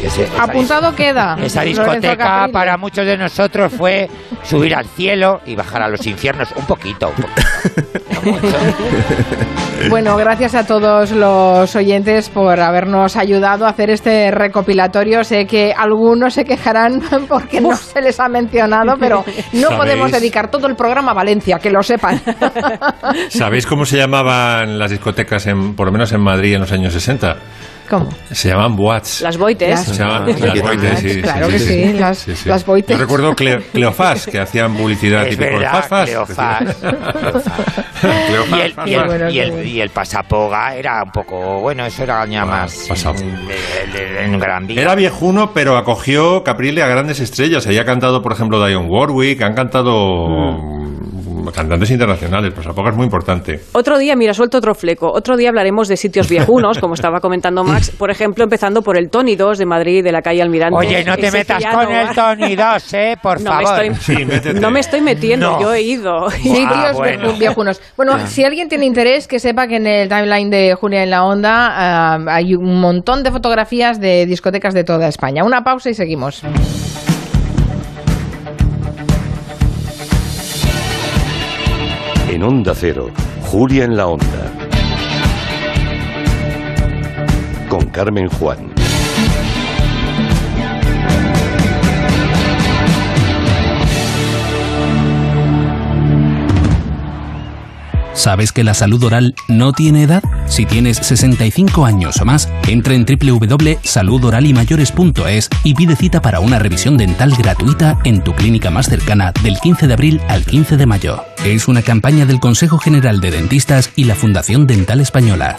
[0.00, 1.36] Que se- esa Apuntado queda.
[1.42, 4.08] Esa discoteca para muchos de nosotros fue
[4.42, 7.08] subir al cielo y bajar a los infiernos un poquito.
[7.16, 7.46] Un poquito.
[8.24, 8.56] No mucho.
[9.90, 15.22] Bueno, gracias a todos los oyentes por habernos ayudado a hacer este recopilatorio.
[15.24, 19.76] Sé que algunos se quejarán porque no se les ha mencionado, pero no ¿Sabéis?
[19.78, 22.20] podemos dedicar todo el programa a Valencia, que lo sepan.
[23.28, 26.92] ¿Sabéis cómo se llamaban las discotecas, en, por lo menos en Madrid, en los años
[26.92, 27.36] 60?
[27.88, 28.08] ¿Cómo?
[28.32, 29.20] Se llamaban boats.
[29.20, 29.80] Las boites.
[29.80, 32.96] Se llaman Las las boites, sí, claro sí, que sí, sí, las- las boites.
[32.96, 36.06] Yo recuerdo Cle- Cleofás, que hacían publicidad Es verdad, Fas.
[36.08, 36.76] Cleofás,
[38.00, 38.88] Cleofás,
[39.64, 42.88] Y el, pasapoga era un poco, bueno, eso era ya más
[43.94, 44.82] en Gran Vía.
[44.82, 47.66] Era viejuno, pero acogió Caprile a grandes estrellas.
[47.66, 50.75] Ahí ha cantado, por ejemplo, Dionne Warwick, han cantado mm,
[51.54, 52.52] cantantes internacionales.
[52.54, 53.60] Pasapoga es muy importante.
[53.72, 55.10] Otro día, mira, suelto otro fleco.
[55.12, 57.90] Otro día hablaremos de sitios viejunos, como estaba comentando Max.
[57.98, 60.76] Por ejemplo, empezando por el Tony 2 de Madrid, de la calle Almirante.
[60.76, 62.14] Oye, no te metas con no el.
[62.14, 63.16] Tony 2, ¿eh?
[63.22, 63.84] Por No me, favor.
[63.84, 64.24] estoy, Sí,
[64.60, 65.60] no me estoy metiendo, No.
[65.60, 66.30] yo he ido.
[66.30, 67.28] Sitios Ah, bueno.
[67.32, 67.80] vieju- viejunos.
[67.96, 71.24] Bueno, si alguien tiene interés, que sepa que en el timeline de Julia en la
[71.24, 75.44] Onda ah, hay un montón de fotografías de discotecas de toda España.
[75.44, 76.42] Una pausa y seguimos.
[82.36, 83.08] En Onda Cero,
[83.44, 84.26] Julia en la Onda.
[87.70, 88.74] Con Carmen Juan.
[98.12, 100.22] ¿Sabes que la salud oral no tiene edad?
[100.48, 106.96] Si tienes 65 años o más, entra en www.saludoralimayores.es y pide cita para una revisión
[106.96, 111.24] dental gratuita en tu clínica más cercana del 15 de abril al 15 de mayo.
[111.44, 115.56] Es una campaña del Consejo General de Dentistas y la Fundación Dental Española.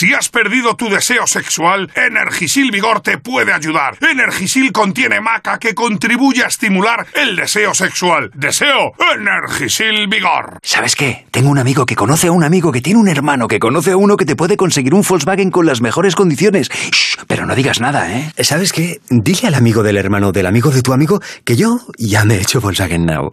[0.00, 3.98] Si has perdido tu deseo sexual, Energisil Vigor te puede ayudar.
[4.00, 8.30] Energisil contiene maca que contribuye a estimular el deseo sexual.
[8.32, 10.60] Deseo Energisil Vigor.
[10.62, 11.26] ¿Sabes qué?
[11.32, 13.96] Tengo un amigo que conoce a un amigo que tiene un hermano que conoce a
[13.96, 16.70] uno que te puede conseguir un Volkswagen con las mejores condiciones.
[16.70, 18.32] Shh, pero no digas nada, ¿eh?
[18.38, 19.00] ¿Sabes qué?
[19.10, 22.42] Dile al amigo del hermano del amigo de tu amigo que yo ya me he
[22.42, 23.32] hecho Volkswagen Now.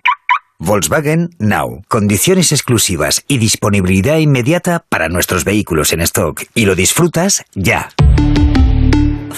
[0.60, 1.82] Volkswagen Now.
[1.90, 6.44] Condiciones exclusivas y disponibilidad inmediata para nuestros vehículos en stock.
[6.54, 7.90] Y lo disfrutas ya.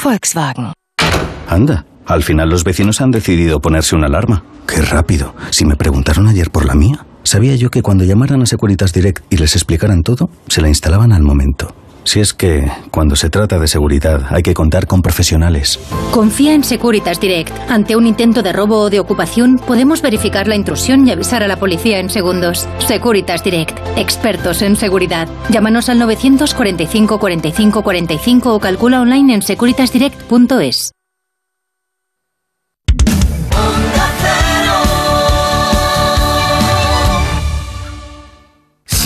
[0.04, 0.74] Volkswagen.
[1.50, 4.44] Anda, al final los vecinos han decidido ponerse una alarma.
[4.68, 5.34] Qué rápido.
[5.50, 9.24] Si me preguntaron ayer por la mía, sabía yo que cuando llamaran a Securitas Direct
[9.32, 11.74] y les explicaran todo, se la instalaban al momento.
[12.08, 15.78] Si es que, cuando se trata de seguridad, hay que contar con profesionales.
[16.12, 17.52] Confía en Securitas Direct.
[17.70, 21.50] Ante un intento de robo o de ocupación, podemos verificar la intrusión y avisar a
[21.50, 22.66] la policía en segundos.
[22.80, 23.78] Securitas Direct.
[23.98, 25.28] Expertos en seguridad.
[25.50, 30.94] Llámanos al 945 45 45 o calcula online en securitasdirect.es.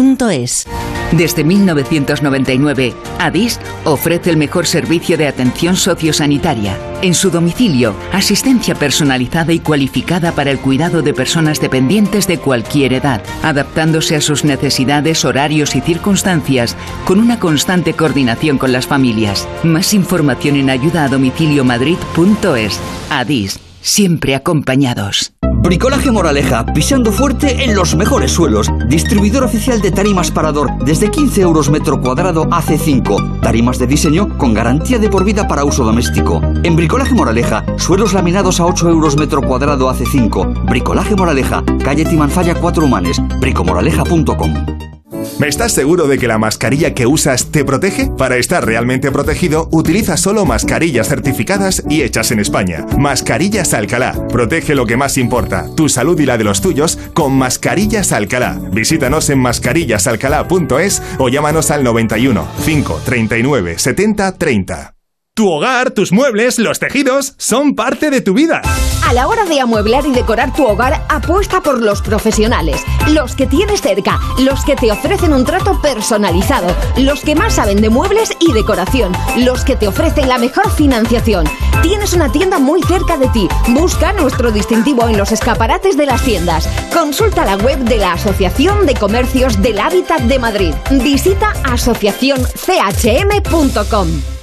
[0.00, 0.66] duchamanía.es.
[1.12, 6.78] Desde 1999, ADIS ofrece el mejor servicio de atención sociosanitaria.
[7.02, 12.92] En su domicilio, asistencia personalizada y cualificada para el cuidado de personas dependientes de cualquier
[12.92, 19.48] edad, adaptándose a sus necesidades, horarios y circunstancias, con una constante coordinación con las familias.
[19.64, 22.78] Más información en ayudaadomiciliomadrid.es.
[23.10, 25.32] ADIS, siempre acompañados.
[25.52, 28.70] Bricolaje Moraleja, pisando fuerte en los mejores suelos.
[28.86, 33.40] Distribuidor oficial de tarimas Parador, desde 15 euros metro cuadrado AC5.
[33.40, 36.40] Tarimas de diseño con garantía de por vida para uso doméstico.
[36.62, 40.64] En Bricolaje Moraleja, suelos laminados a 8 euros metro cuadrado AC5.
[40.66, 44.99] Bricolaje Moraleja, calle Timanfaya 4 Humanes, bricomoraleja.com.
[45.44, 48.10] ¿Estás seguro de que la mascarilla que usas te protege?
[48.16, 52.86] Para estar realmente protegido, utiliza solo mascarillas certificadas y hechas en España.
[52.98, 54.28] Mascarillas Alcalá.
[54.28, 58.60] Protege lo que más importa, tu salud y la de los tuyos, con Mascarillas Alcalá.
[58.70, 64.99] Visítanos en mascarillasalcalá.es o llámanos al 91 5 39 70 30.
[65.40, 68.60] Tu hogar, tus muebles, los tejidos son parte de tu vida.
[69.08, 73.46] A la hora de amueblar y decorar tu hogar, apuesta por los profesionales, los que
[73.46, 78.32] tienes cerca, los que te ofrecen un trato personalizado, los que más saben de muebles
[78.38, 81.46] y decoración, los que te ofrecen la mejor financiación.
[81.80, 83.48] Tienes una tienda muy cerca de ti.
[83.68, 86.68] Busca nuestro distintivo en los escaparates de las tiendas.
[86.92, 90.74] Consulta la web de la Asociación de Comercios del Hábitat de Madrid.
[90.90, 94.39] Visita asociacionchm.com.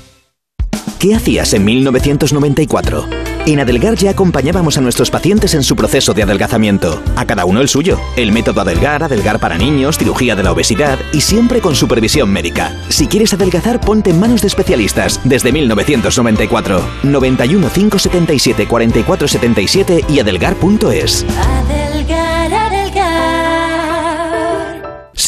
[1.00, 3.08] ¿Qué hacías en 1994?
[3.46, 7.62] En Adelgar ya acompañábamos a nuestros pacientes en su proceso de adelgazamiento, a cada uno
[7.62, 8.00] el suyo.
[8.16, 12.76] El método Adelgar, Adelgar para niños, cirugía de la obesidad y siempre con supervisión médica.
[12.90, 16.82] Si quieres adelgazar, ponte en manos de especialistas desde 1994.
[17.04, 21.24] 91 577 4477 y adelgar.es.
[21.24, 21.77] Adelgar,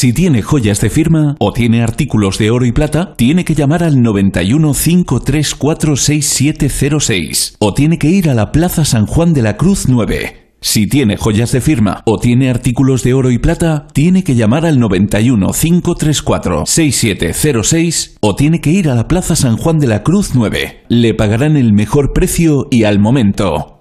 [0.00, 3.84] Si tiene joyas de firma o tiene artículos de oro y plata, tiene que llamar
[3.84, 9.58] al 91 534 6706 o tiene que ir a la Plaza San Juan de la
[9.58, 10.54] Cruz 9.
[10.62, 14.64] Si tiene joyas de firma o tiene artículos de oro y plata, tiene que llamar
[14.64, 20.02] al 91 534 6706 o tiene que ir a la Plaza San Juan de la
[20.02, 20.84] Cruz 9.
[20.88, 23.79] Le pagarán el mejor precio y al momento.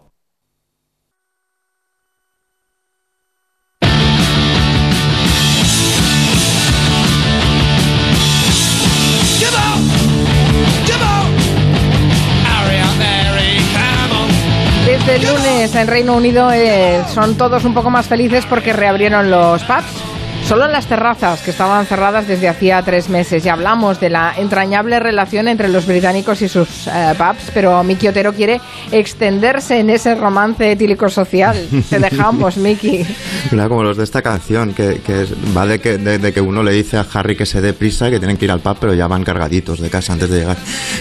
[15.69, 20.03] Lunes en Reino Unido eh, son todos un poco más felices porque reabrieron los pubs.
[20.47, 23.43] Solo en las terrazas, que estaban cerradas desde hacía tres meses.
[23.43, 28.07] Ya hablamos de la entrañable relación entre los británicos y sus eh, pubs, pero Miki
[28.07, 28.59] Otero quiere
[28.91, 31.67] extenderse en ese romance etílico social.
[31.89, 33.05] Te dejamos, Miki.
[33.51, 36.63] Mira, como los de esta canción, que, que va de que, de, de que uno
[36.63, 38.95] le dice a Harry que se dé prisa, que tienen que ir al pub, pero
[38.95, 40.57] ya van cargaditos de casa antes de llegar.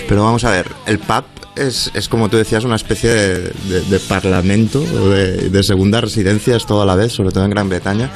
[0.09, 1.25] Pero vamos a ver, el pub
[1.59, 6.57] es, es como tú decías, una especie de, de- de parlamento de, de segunda residencia,
[6.57, 8.11] es todo a la vez, sobre todo en Gran Bretaña.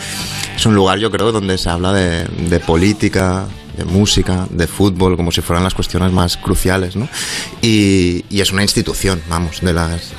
[0.57, 5.17] Es un lugar, yo creo, donde se habla de, de política, de música, de fútbol,
[5.17, 7.09] como si fueran las cuestiones más cruciales, ¿no?
[7.63, 10.13] Y, y es una institución, vamos, de las,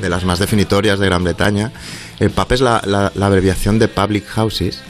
[0.00, 1.72] de las más definitorias de Gran Bretaña.
[2.18, 4.80] El PAP es la, la- la abreviación de Public Houses,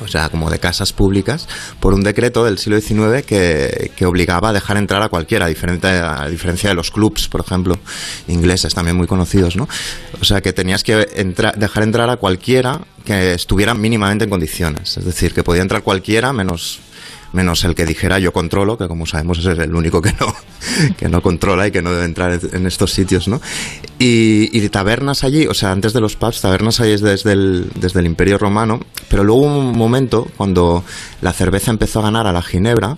[0.00, 1.48] o sea, como de casas públicas,
[1.80, 5.48] por un decreto del siglo XIX que, que obligaba a dejar entrar a cualquiera, a
[5.48, 7.78] diferencia, de los clubs, por ejemplo,
[8.28, 9.68] ingleses también muy conocidos, ¿no?
[10.20, 14.96] O sea, que tenías que entra- dejar entrar a cualquiera que estuviera mínimamente en condiciones.
[14.96, 16.80] Es decir, que podía entrar cualquiera menos
[17.32, 20.34] menos el que dijera yo controlo, que como sabemos es el único que no,
[20.96, 23.40] que no controla y que no debe entrar en- estos sitios, ¿no?
[23.98, 27.70] Y, y tabernas allí, o sea, antes de los pubs, tabernas allí es desde el,
[27.74, 30.84] desde el Imperio Romano, pero luego hubo un momento cuando
[31.20, 32.96] la cerveza empezó a ganar a la ginebra,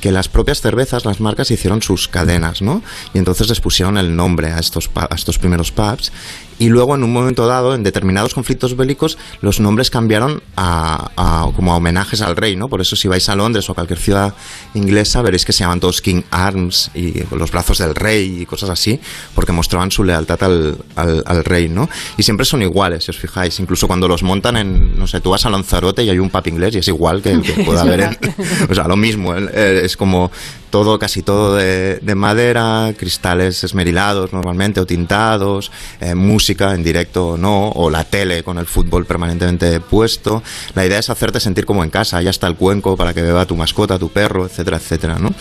[0.00, 2.82] que las propias cervezas, las marcas, hicieron sus cadenas, ¿no?
[3.14, 6.12] Y entonces les pusieron el nombre a estos, a estos primeros pubs.
[6.58, 11.50] Y luego, en un momento dado, en determinados conflictos bélicos, los nombres cambiaron a, a-
[11.56, 12.68] como a homenajes al rey, ¿no?
[12.68, 14.34] Por eso, si vais a Londres o a cualquier ciudad
[14.74, 18.68] inglesa, veréis que se llaman todos King Arms y los brazos del rey y cosas
[18.68, 19.00] así,
[19.34, 21.88] porque mostraban su lealtad al, al, al rey, ¿no?
[22.18, 23.58] Y siempre son iguales, si os fijáis.
[23.58, 26.46] Incluso cuando los montan en, no sé, tú vas a Lanzarote y hay un pub
[26.46, 28.18] inglés y es igual que el que pueda haber en,
[28.70, 29.48] o sea, lo mismo, ¿eh?
[29.90, 30.30] Es como
[30.70, 37.30] todo, casi todo de, de madera, cristales esmerilados normalmente o tintados, eh, música en directo
[37.30, 40.42] o no, o la tele con el fútbol permanentemente puesto.
[40.74, 43.46] La idea es hacerte sentir como en casa, ya está el cuenco para que beba
[43.46, 45.34] tu mascota, tu perro, etcétera, etcétera, ¿no?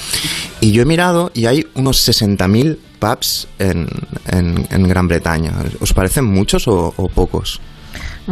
[0.62, 3.88] Y yo he mirado y hay unos 60.000 pubs en,
[4.28, 5.54] en, Gran Bretaña.
[5.80, 7.62] ¿Os parecen muchos o pocos?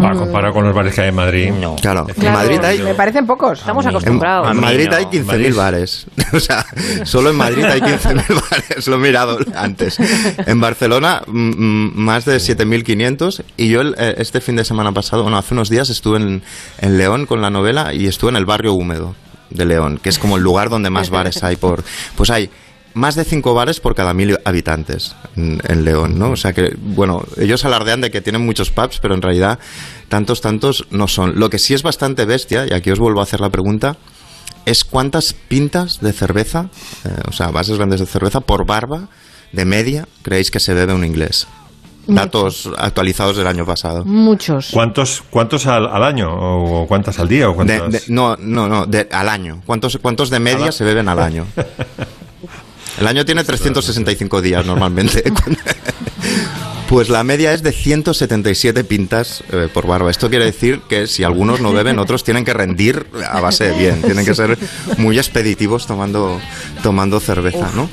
[0.04, 1.52] Va, comparado con los bares que hay en Madrid.
[1.52, 1.76] No.
[1.76, 3.60] Claro, en Madrid hay me parecen pocos.
[3.60, 4.52] Estamos en, acostumbrados.
[4.52, 4.96] en Madrid no.
[4.98, 6.08] hay 15.000 Madrid- bares.
[6.34, 6.66] O sea,
[7.04, 8.88] solo en Madrid hay 15.000 bares.
[8.88, 9.98] Lo he mirado antes.
[10.46, 13.44] En Barcelona, mm, mm, más de 7.500.
[13.58, 16.44] Y yo el- eh, este fin de semana pasado, bueno, hace unos días estuve en,
[16.80, 19.16] en León con la novela y estuve en el barrio húmedo
[19.50, 21.84] de León, que es como el lugar donde más bares hay por...
[22.16, 22.50] Pues hay
[22.94, 26.32] más de cinco bares por cada mil habitantes en, en León, ¿no?
[26.32, 29.60] O sea que, bueno, ellos alardean de que tienen muchos pubs, pero en realidad
[30.10, 31.40] tantos, tantos no son.
[31.40, 33.98] Lo que sí es bastante bestia, y aquí os vuelvo a hacer la pregunta,
[34.66, 36.70] es cuántas pintas de cerveza,
[37.06, 39.08] eh, o sea, bases grandes de cerveza por barba
[39.54, 41.48] de media creéis que se bebe un inglés.
[42.10, 44.06] Datos actualizados del año pasado.
[44.06, 44.70] Muchos.
[44.72, 46.30] ¿Cuántos, cuántos al, al año?
[46.34, 47.50] ¿O cuántas al día?
[47.50, 47.92] ¿O De- cuántas?
[48.08, 49.62] de- no, no, no, de- al año.
[49.66, 51.46] ¿Cuántos, ¿Cuántos de media se beben al año?
[53.00, 55.24] El año tiene 365 días normalmente.
[56.90, 60.10] Pues la media es de 177 pintas eh, por barba.
[60.10, 63.78] Esto quiere decir que si algunos no beben, otros tienen que rendir a base de
[63.78, 64.02] bien.
[64.02, 64.58] Tienen que ser
[64.98, 66.40] muy expeditivos tomando,
[66.84, 67.90] tomando cerveza, ¿no?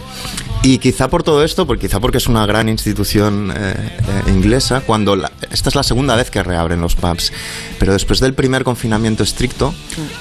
[0.62, 4.80] Y quizá por todo esto, porque quizá porque es una gran institución eh, eh, inglesa,
[4.80, 7.32] cuando esta es la segunda vez que reabren los pubs,
[7.80, 9.74] pero después del primer confinamiento estricto,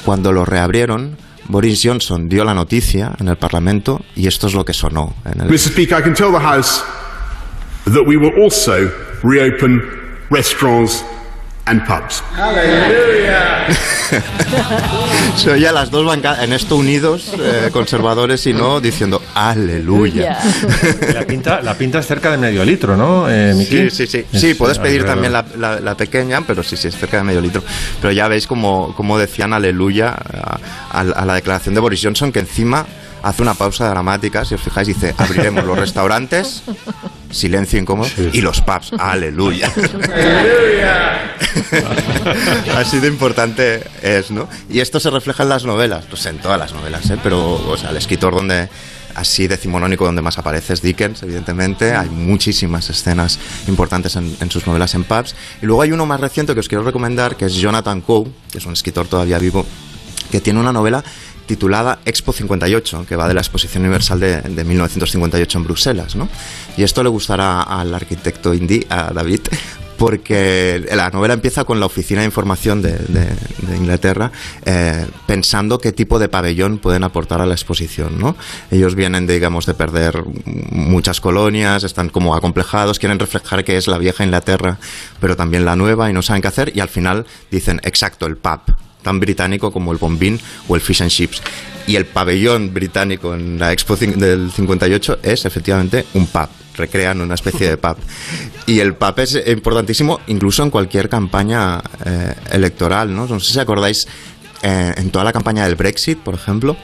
[0.04, 1.16] cuando lo reabrieron,
[1.48, 5.14] Boris Johnson dio la noticia en el Parlamento y esto es lo que sonó.
[5.26, 5.58] En el, Mr.
[5.58, 6.82] Speaker, I can tell the House
[7.86, 8.90] that we will also
[9.24, 9.82] reopen
[10.30, 11.04] restaurants
[11.66, 12.22] and pubs.
[15.38, 20.38] Se oye a las dos bancadas, en esto unidos, eh, conservadores y no, diciendo aleluya.
[21.14, 24.26] La pinta, la pinta es cerca de medio litro, ¿no, eh, Sí, sí, sí.
[24.32, 25.24] Es Sí, puedes pedir alrededor.
[25.24, 25.46] también la,
[25.76, 27.64] la- la pequeña, pero sí, sí, es cerca de medio litro.
[28.02, 30.60] Pero ya veis como, como decían aleluya a,
[30.92, 32.86] a- a la declaración de Boris Johnson, que encima
[33.24, 36.64] hace una pausa dramática, si os fijáis, dice, abriremos los restaurantes,
[37.32, 39.72] silencio incómodo, y los pubs, aleluya.
[42.76, 44.48] Así de importante es, ¿no?
[44.70, 47.18] Y esto se refleja en las novelas, pues en todas las novelas, ¿eh?
[47.24, 48.70] Pero, o sea, el escritor donde
[49.16, 51.94] así decimonónico donde más aparece es Dickens, evidentemente.
[51.94, 55.36] Hay muchísimas escenas importantes en, en sus novelas en pubs.
[55.62, 58.58] Y luego hay uno más reciente que os quiero recomendar, que es Jonathan Coe, que
[58.58, 59.66] es un escritor todavía vivo,
[60.32, 61.04] que tiene una novela
[61.46, 66.30] titulada Expo 58, que va de la Exposición Universal de, de 1958 en Bruselas, ¿no?
[66.78, 69.42] Y esto le gustará al arquitecto indí, a David,
[69.98, 72.98] porque la novela empieza con la Oficina de Información de
[73.76, 74.32] Inglaterra
[74.66, 78.36] eh, pensando qué tipo de pabellón pueden aportar a la exposición, ¿no?
[78.72, 83.88] Ellos vienen, de, digamos, de perder muchas colonias, están como acomplejados, quieren reflejar que es
[83.88, 84.78] la vieja Inglaterra,
[85.20, 88.38] pero también la nueva y no saben qué hacer y al final dicen, exacto, el
[88.38, 88.62] pub
[89.04, 91.42] tan británico como el bombín o el fish and chips.
[91.86, 96.48] Y el pabellón británico en la Expo del 58 es efectivamente un pub.
[96.76, 97.98] Recrean una especie de pub.
[98.66, 103.14] Y el pub es importantísimo incluso en cualquier campaña eh, electoral.
[103.14, 103.28] ¿no?
[103.28, 104.08] no sé si acordáis
[104.64, 106.78] eh, en toda la campaña del Brexit, por ejemplo.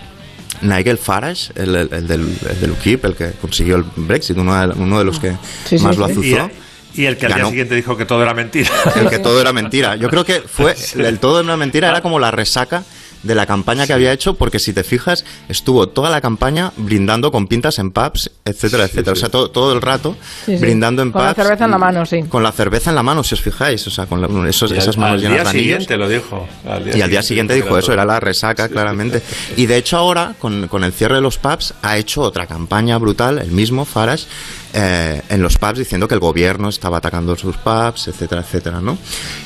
[0.61, 4.53] Nigel Farage, el, el- el del, el del UKIP, el que consiguió el Brexit, uno
[4.59, 5.31] de, uno de los que
[5.65, 6.11] Sí, sí, más lo sí.
[6.11, 6.25] azuzó.
[6.27, 8.69] Y, y el que al día siguiente dijo que todo era mentira.
[8.95, 9.95] El que todo era mentira.
[9.95, 12.83] Yo creo que fue el todo era mentira era como la resaca
[13.21, 17.33] de la campaña que había hecho, porque si te fijas, estuvo toda la campaña brindando
[17.33, 19.11] con pintas en pubs, etcétera, etcétera.
[19.11, 20.15] O sea, todo, todo el rato
[20.45, 20.61] Sí, sí.
[20.61, 21.43] brindando en Con la pubs.
[21.45, 22.23] cerveza en la mano, sí.
[22.23, 24.95] Con la cerveza en la mano, si os fijáis, o sea, con la- esos- esas
[24.95, 25.83] al- manos al llenas día de anillos.
[25.83, 26.47] siguiente lo dijo.
[26.95, 29.21] Y al día siguiente dijo eso, era la resaca, claramente.
[29.57, 32.97] Y de hecho ahora, con, con el cierre de los pubs, ha hecho otra campaña
[32.99, 34.27] brutal, el mismo Farage,
[34.73, 38.97] eh, en los pubs diciendo que el gobierno estaba atacando sus pubs, etcétera, etcétera, ¿no?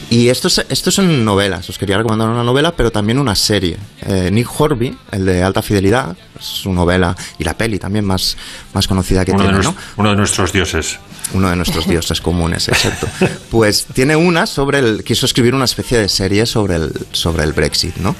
[0.09, 3.77] Y esto, es- esto son novelas, os quería recomendar una novela, pero también una serie.
[4.05, 8.35] Eh, Nick Horby, el de Alta Fidelidad, su novela, y la peli también más,
[8.73, 9.75] más conocida que Uno tiene, ¿no?
[9.97, 10.99] uno de nuestros dioses.
[11.33, 13.07] uno de nuestros dioses comunes, exacto.
[13.49, 15.03] Pues tiene una sobre el.
[15.03, 18.15] quiso escribir una especie de serie sobre el, sobre el Brexit, ¿no?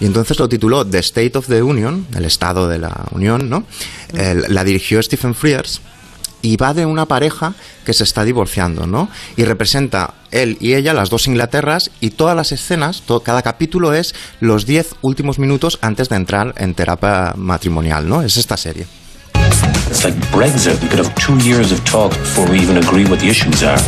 [0.00, 3.64] Y entonces lo tituló The State of the Union, el Estado de la Unión, ¿no?
[4.12, 5.80] El- la dirigió Stephen Frears
[6.44, 7.54] y va de una pareja
[7.86, 9.08] que se está divorciando, ¿no?
[9.34, 13.94] Y representa él y ella, las dos Inglaterras, y todas las escenas, to- cada capítulo
[13.94, 18.20] es los 10 últimos minutos antes de entrar en terapia matrimonial, ¿no?
[18.20, 18.86] Es esta serie.
[19.88, 20.80] It's like Brexit.
[20.82, 23.80] We could have two years of talk before we even agree what the issues are.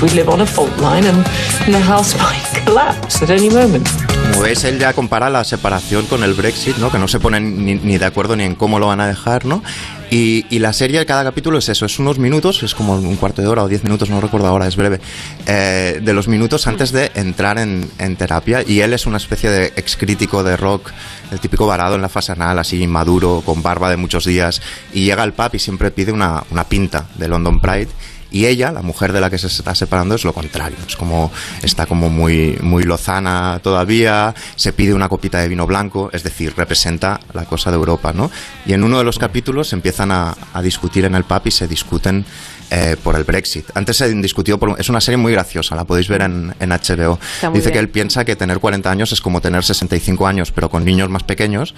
[0.00, 1.24] We live on a fault line and
[1.66, 3.88] the house might collapse at any moment.
[4.30, 6.90] Como veis, él ya compara la separación con el Brexit, ¿no?
[6.90, 9.62] Que no se ponen ni, de acuerdo ni en cómo lo van a dejar, ¿no?
[10.10, 13.48] Y, la serie cada capítulo es eso, es unos minutos, es como un cuarto de
[13.48, 15.00] hora o diez minutos, no recuerdo ahora, es breve,
[15.46, 18.62] eh, de los minutos antes de entrar en, terapia.
[18.66, 20.90] Y él es una especie de ex crítico de rock,
[21.30, 24.60] el típico varado en la fase anal, así inmaduro, con barba de muchos días,
[24.92, 27.88] y llega al pub y siempre pide una, una pinta de London Pride.
[28.36, 30.76] Y ella, la mujer de la que se está separando, es lo contrario.
[30.86, 31.32] Es como,
[31.62, 36.52] está como muy, muy lozana todavía, se pide una copita de vino blanco, es decir,
[36.54, 38.30] representa la cosa de Europa, ¿no?
[38.66, 42.26] Y en uno de los capítulos empiezan a, discutir en el pub y se discuten
[42.70, 43.66] eh, por el Brexit.
[43.74, 44.78] Antes se discutió por...
[44.80, 47.18] Es una serie muy graciosa, la podéis ver en, en HBO.
[47.52, 47.78] Dice que bien.
[47.78, 51.22] él piensa que tener 40 años es como tener 65 años, pero con niños más
[51.22, 51.74] pequeños.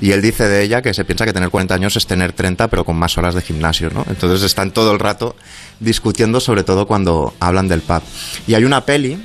[0.00, 2.68] Y él dice de ella que se piensa que tener 40 años es tener 30,
[2.68, 4.04] pero con más horas de gimnasio, ¿no?
[4.08, 5.36] Entonces están todo el rato
[5.80, 8.02] discutiendo, sobre todo cuando hablan del pub.
[8.46, 9.18] Y hay una peli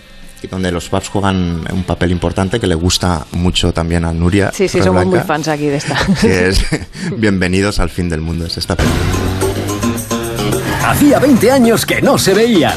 [0.49, 4.51] donde los pubs juegan un papel importante que le gusta mucho también a Nuria.
[4.53, 5.97] Sí, sí, somos muy fans aquí de esta.
[6.21, 6.63] Que es
[7.17, 8.89] Bienvenidos al fin del mundo, es esta peli.
[10.87, 12.73] Hacía 20 años que no se veían.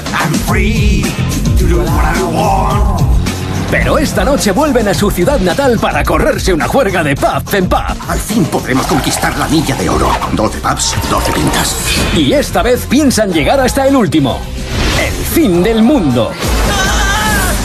[3.71, 7.69] Pero esta noche vuelven a su ciudad natal para correrse una juerga de pub en
[7.69, 7.79] pub.
[8.09, 10.11] Al fin podremos conquistar la milla de oro.
[10.33, 11.77] 12 pubs, 12 pintas.
[12.17, 14.41] Y esta vez piensan llegar hasta el último.
[14.99, 16.33] El fin del mundo.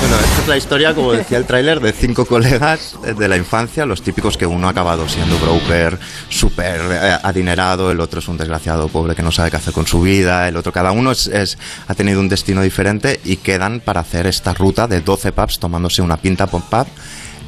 [0.08, 3.88] Bueno, esta es la historia, como decía el tráiler, de cinco colegas de la infancia,
[3.88, 5.98] los típicos que uno ha acabado siendo broker,
[6.30, 9.88] súper eh, adinerado, el otro es un desgraciado pobre que no sabe qué hacer con
[9.88, 14.02] su vida, el otro, cada uno es, ha tenido un destino diferente y quedan para
[14.02, 16.86] hacer esta ruta de 12 pubs tomándose una pinta por pub.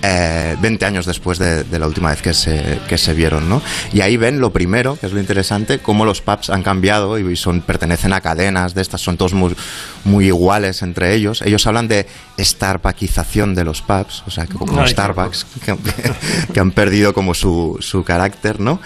[0.01, 3.61] Eh, 20 años después de, de la última vez que se, que se vieron, ¿no?
[3.91, 7.35] Y ahí ven lo primero, que es lo interesante, cómo los pubs han cambiado y
[7.35, 9.55] son, pertenecen a cadenas de estas, son todos muy,
[10.03, 11.41] muy iguales entre ellos.
[11.41, 12.07] Ellos hablan de
[12.39, 15.75] starbuckización de los pubs, o sea, que como Starbucks, que,
[16.53, 18.79] que han perdido como su, su carácter, ¿no?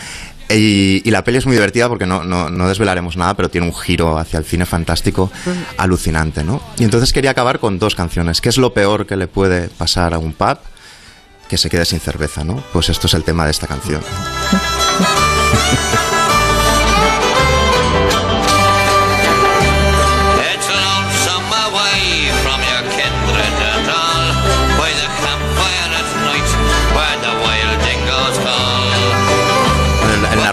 [0.50, 3.68] Y, y la peli es muy divertida porque no, no, no desvelaremos nada, pero tiene
[3.68, 5.32] un giro hacia el cine fantástico
[5.78, 6.62] alucinante, ¿no?
[6.78, 8.42] Y entonces quería acabar con dos canciones.
[8.42, 10.58] ¿Qué es lo peor que le puede pasar a un pub?
[11.52, 12.64] Que se quede sin cerveza, ¿no?
[12.72, 14.02] Pues esto es el tema de esta canción.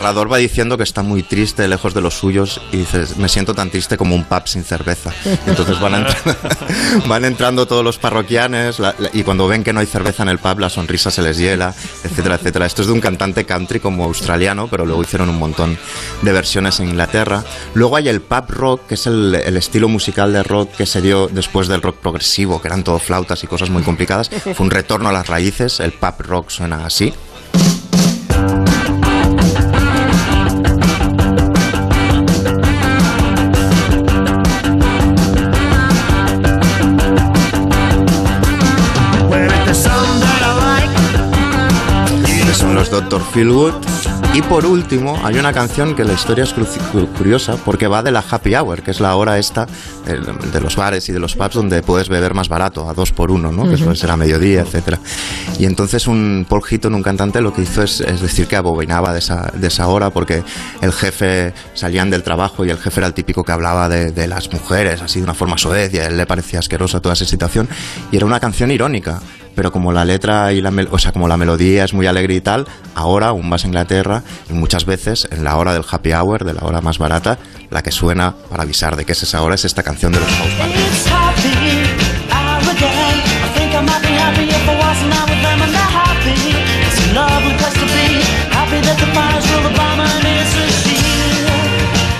[0.09, 3.55] narrador va diciendo que está muy triste, lejos de los suyos, y dices, me siento
[3.55, 5.13] tan triste como un pub sin cerveza.
[5.47, 6.37] Entonces van, entra-
[7.07, 10.31] van entrando todos los parroquianes, la- la- y cuando ven que no hay cerveza en
[10.31, 12.65] el pub, la sonrisa se les hiela, etcétera, etcétera.
[12.65, 15.77] Esto es de un cantante country como australiano, pero luego hicieron un montón
[16.23, 17.45] de versiones en Inglaterra.
[17.75, 21.03] Luego hay el pub rock, que es el, el estilo musical de rock que se
[21.03, 24.31] dio después del rock progresivo, que eran todo flautas y cosas muy complicadas.
[24.31, 27.13] Fue un retorno a las raíces, el pub rock suena así.
[42.91, 43.23] Los Dr.
[43.33, 43.75] Feelgood.
[44.35, 46.55] Y por último, hay una canción que la historia es
[47.17, 49.67] curiosa porque va de la happy hour, que es la hora esta
[50.07, 53.31] de los bares y de los pubs donde puedes beber más barato, a dos por
[53.31, 53.69] uno, ¿no?
[53.69, 55.01] que suele ser a mediodía, etcétera.
[55.59, 59.13] Y entonces un Paul Hitton, un cantante, lo que hizo es, es decir que abominaba
[59.13, 60.43] de esa, de esa hora porque
[60.81, 64.29] el jefe salían del trabajo y el jefe era el típico que hablaba de, de
[64.29, 67.25] las mujeres, así de una forma soez, y a él le parecía asquerosa toda esa
[67.25, 67.69] situación.
[68.13, 69.21] Y era una canción irónica
[69.59, 72.41] pero como la letra y la, o sea, como la melodía es muy alegre y
[72.41, 76.45] tal, ahora aún vas a Inglaterra y muchas veces en la hora del happy hour,
[76.45, 79.57] de la hora más barata, la que suena para avisar de que es esa hora
[79.57, 80.53] es esta canción de los House.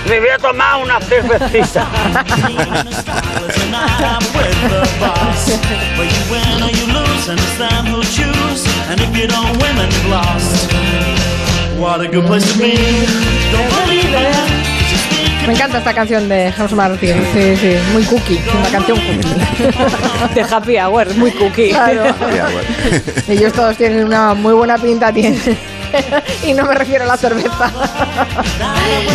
[0.09, 1.85] Me voy a tomar una cervecita.
[15.45, 17.15] Me encanta esta canción de House Martin.
[17.31, 18.39] Sí, sí, muy cookie.
[18.59, 20.33] Una canción cookie.
[20.33, 21.69] De Happy Hour, muy cookie.
[21.69, 22.15] Claro.
[23.27, 25.39] Ellos todos tienen una muy buena pinta, tienen.
[26.47, 27.71] y no me refiero a la cerveza.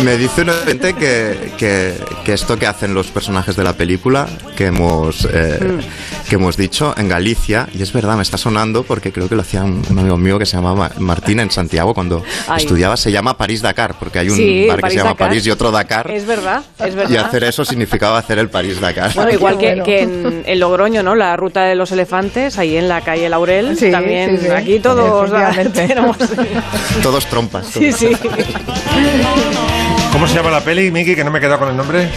[0.03, 4.27] Me dice un oyente que, que, que esto que hacen los personajes de la película
[4.55, 6.27] que hemos, eh, Mm.
[6.29, 9.41] que hemos dicho en Galicia, y es verdad, me está sonando porque creo que lo
[9.41, 12.57] hacía un, un amigo mío que se llamaba Martín en Santiago cuando Ay.
[12.61, 15.15] estudiaba, se llama París-Dakar, porque hay un Sí, bar que se llama.
[15.15, 17.09] París y otro Dakar, Es verdad, es verdad.
[17.11, 19.13] y hacer eso significaba hacer el París-Dakar.
[19.13, 21.15] Bueno, igual que, que en, en Logroño, ¿no?
[21.15, 25.31] La ruta de los elefantes, ahí en la calle Laurel, Sí, también sí, aquí todos
[25.73, 26.17] tenemos...
[27.01, 27.67] Todos trompas.
[27.67, 28.11] Sí, sí.
[30.11, 31.15] ¿Cómo se llama la peli, Miki?
[31.15, 32.09] Que no me he quedado con el nombre.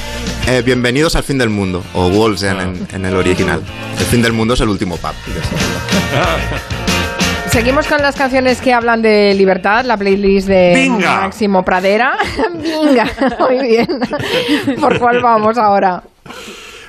[0.47, 3.61] Eh, bienvenidos al fin del mundo, o Walls en, en- en el original.
[3.99, 5.11] El fin del mundo es el último pub.
[7.51, 11.23] Seguimos con las canciones que hablan de libertad, la playlist de Venga.
[11.23, 12.17] Máximo Pradera.
[12.55, 13.89] Venga, muy bien.
[14.81, 16.03] ¿Por cuál vamos ahora?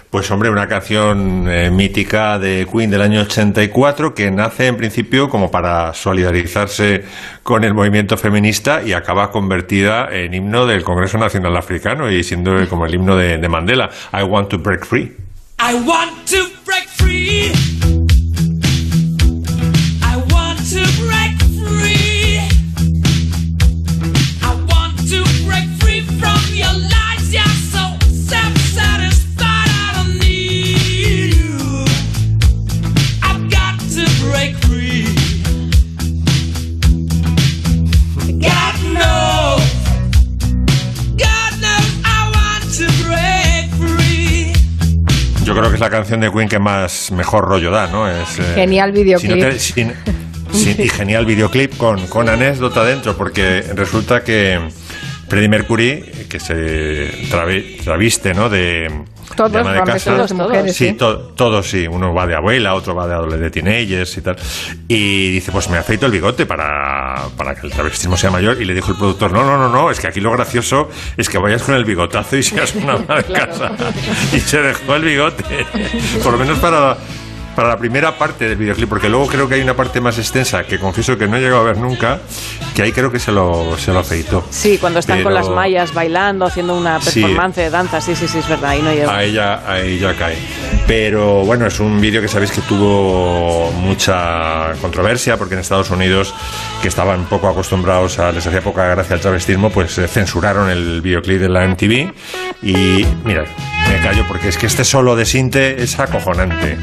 [0.10, 5.30] Pues hombre, una canción eh, mítica de Queen del año 84 que nace en principio
[5.30, 7.06] como para solidarizarse
[7.44, 12.68] con el movimiento feminista y acaba convertida en himno del Congreso Nacional Africano y siendo
[12.70, 13.92] como el himno de, de Mandela.
[14.12, 15.16] I want to break free.
[15.60, 17.99] I want to break free.
[45.60, 48.10] Creo que es la canción de Queen que más mejor rollo da, ¿no?
[48.10, 49.32] Es, eh, Genial videoclip.
[49.32, 49.94] si no te- sin-
[50.52, 54.60] sin- y genial videoclip con, con anécdota dentro, porque resulta que
[55.28, 58.50] Freddie Mercury, que se travi- traviste, ¿no?
[58.50, 58.90] De,
[59.36, 60.14] Todos, de ama de casa.
[60.26, 60.94] de mujeres, sí, sí.
[60.94, 61.88] to- todos sí.
[61.88, 64.36] Uno va de abuela, otro va de adolescente, de teenagers y tal.
[64.88, 68.62] Y dice, pues me afeito el bigote para, para que el travestismo sea mayor.
[68.62, 71.30] Y le dijo el productor, no, no, no, no, es que aquí lo gracioso es
[71.30, 73.72] que vayas con el bigotazo y seas una ama de casa.
[74.34, 75.44] Y se dejó el bigote.
[76.24, 76.98] Por lo menos para...
[77.60, 80.64] Para la primera parte del videoclip, porque luego creo que hay una parte más extensa
[80.64, 82.20] que confieso que no he llegado a ver nunca,
[82.74, 84.46] que ahí creo que se lo, se lo afeitó.
[84.50, 87.20] Sí, cuando están con Pero- las mallas bailando, haciendo una Sí.
[87.20, 89.14] performance de danza, sí, sí, sí, es verdad, ahí no lleva.
[89.14, 90.38] Ahí ya, ahí ya cae.
[90.88, 96.34] Pero bueno, es un vídeo que sabéis que tuvo mucha controversia porque en Estados Unidos,
[96.82, 101.02] que estaban poco acostumbrados a, les hacía poca gracia el travestismo, pues eh, censuraron el
[101.02, 102.14] videoclip de la MTV.
[102.64, 103.44] Y mira,
[103.90, 106.78] me callo porque es que este solo de Sinte es acojonante.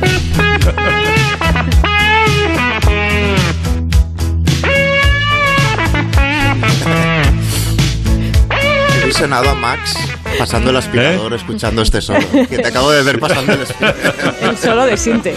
[9.00, 9.96] He visionado a Max
[10.38, 12.26] pasando el aspirador escuchando este solo.
[12.30, 14.14] Que te acabo de ver pasando el aspirador.
[14.42, 15.34] El solo de Sinte.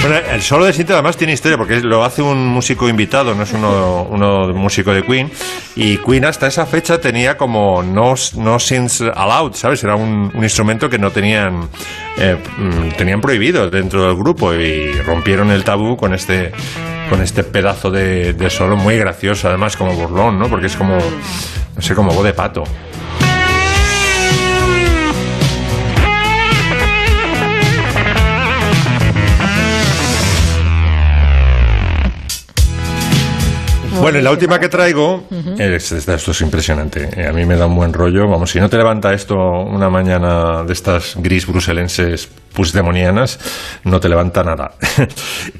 [0.00, 3.44] Bueno, el solo de Sinte además tiene historia porque lo hace un músico invitado, no
[3.44, 5.30] es uno, uno músico de Queen.
[5.76, 9.84] Y Queen hasta esa fecha tenía como no, no synths allowed, ¿sabes?
[9.84, 11.68] Era un, un instrumento que no tenían,
[12.18, 16.52] eh, mm, tenían prohibido dentro del grupo y rompieron el tabú con este
[17.08, 20.48] con este pedazo de, de solo muy gracioso, además como burlón, ¿no?
[20.48, 22.64] Porque es como, no sé, como voz de pato.
[34.00, 35.24] Bueno, y la última que traigo,
[35.58, 38.68] es- esto es impresionante, eh, a mí me da un buen rollo, vamos, si no
[38.68, 43.38] te levanta esto una mañana de estas gris bruselenses pusdemonianas,
[43.84, 44.72] no te levanta nada.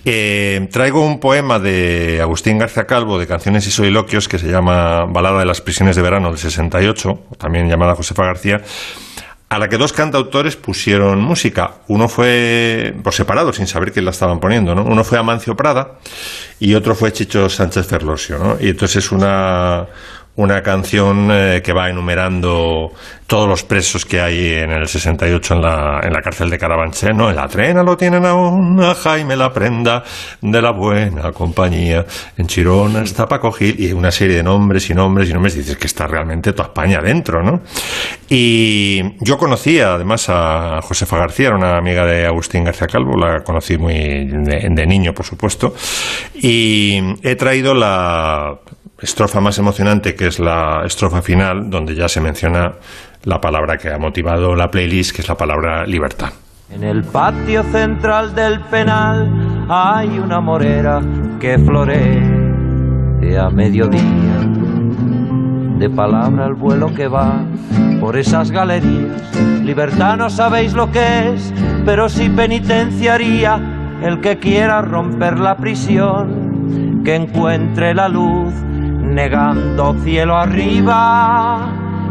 [0.05, 5.05] Eh, traigo un poema de Agustín García Calvo de Canciones y Soliloquios que se llama
[5.07, 8.61] Balada de las prisiones de verano del 68, también llamada Josefa García,
[9.53, 11.83] a la que dos cantautores pusieron música.
[11.89, 14.83] Uno fue por separado, sin saber quién la estaban poniendo, ¿no?
[14.83, 15.99] Uno fue Amancio Prada
[16.59, 18.57] y otro fue Chicho Sánchez Ferlosio, ¿no?
[18.59, 19.87] Y entonces es una,
[20.35, 22.91] una canción eh, que va enumerando
[23.27, 27.15] todos los presos que hay en el 68 en la, en la cárcel de Carabanchel,
[27.15, 27.29] ¿no?
[27.29, 30.03] En la trena lo tienen aún a Jaime la prenda
[30.41, 32.05] de la buena compañía.
[32.37, 35.55] En Chirona está Paco Gil y una serie de nombres y nombres y nombres.
[35.55, 37.61] Dices que está realmente toda España dentro, ¿no?
[38.29, 43.43] Y yo conocía además a Josefa García, era una amiga de Agustín García Calvo, la
[43.43, 45.75] conocí muy de niño, por supuesto.
[46.35, 48.59] Y he traído la
[49.03, 52.75] estrofa más emocionante, que es la estrofa final, donde ya se menciona
[53.25, 56.31] la palabra que ha motivado la playlist, que es la palabra libertad.
[56.71, 61.01] En el patio central del penal hay una morera
[61.39, 62.43] que florea
[63.39, 64.03] a mediodía.
[65.79, 67.45] De palabra al vuelo que va
[68.01, 69.21] por esas galerías.
[69.63, 71.53] Libertad no sabéis lo que es,
[71.85, 78.53] pero sí penitenciaría el que quiera romper la prisión, que encuentre la luz
[79.15, 81.69] negando cielo arriba,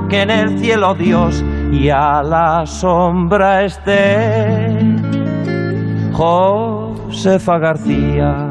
[0.09, 4.69] que en el cielo Dios y a la sombra esté.
[6.13, 8.49] Josefa García.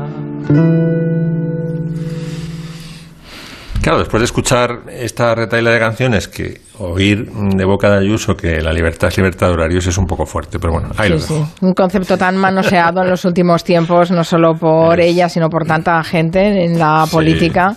[3.82, 8.60] Claro, después de escuchar esta retaila de canciones, que oír de boca de Ayuso que
[8.60, 11.32] la libertad es libertad de horarios es un poco fuerte, pero bueno, ahí lo Sí,
[11.32, 11.46] dejo.
[11.46, 11.52] sí.
[11.66, 16.02] Un concepto tan manoseado en los últimos tiempos, no solo por ella, sino por tanta
[16.04, 17.12] gente en la Sí.
[17.12, 17.74] política,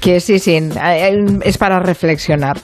[0.00, 2.56] que sí, sí, eh, es para reflexionar.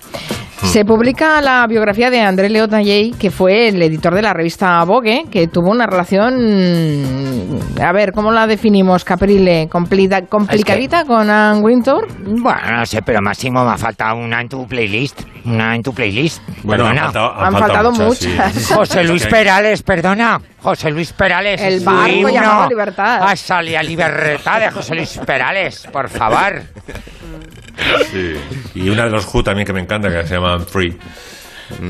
[0.62, 0.66] Hmm.
[0.68, 4.82] Se publica la biografía de André Leo Talley, que fue el editor de la revista
[4.84, 9.68] Vogue, que tuvo una relación, a ver, ¿cómo la definimos, Caprile?
[9.68, 12.08] Complida- ¿Complicadita con Anne Wintour?
[12.24, 15.20] Bueno, no sé, pero máximo me ha faltado una en tu playlist.
[15.44, 16.42] Una en tu playlist.
[16.62, 17.04] Bueno, han perdona.
[17.12, 18.52] faltado- han Han faltado faltado muchas, muchas.
[18.54, 18.74] sí.
[18.74, 19.26] José Luis.
[19.26, 20.40] Perales, perdona.
[20.62, 21.60] José Luis Perales.
[21.60, 23.22] El barco llamado Libertad.
[23.22, 26.62] A salir a libertad de José Luis Perales, por favor.
[28.10, 28.34] Sí.
[28.74, 30.96] Y una de los Who también que me encanta, que se llama Free,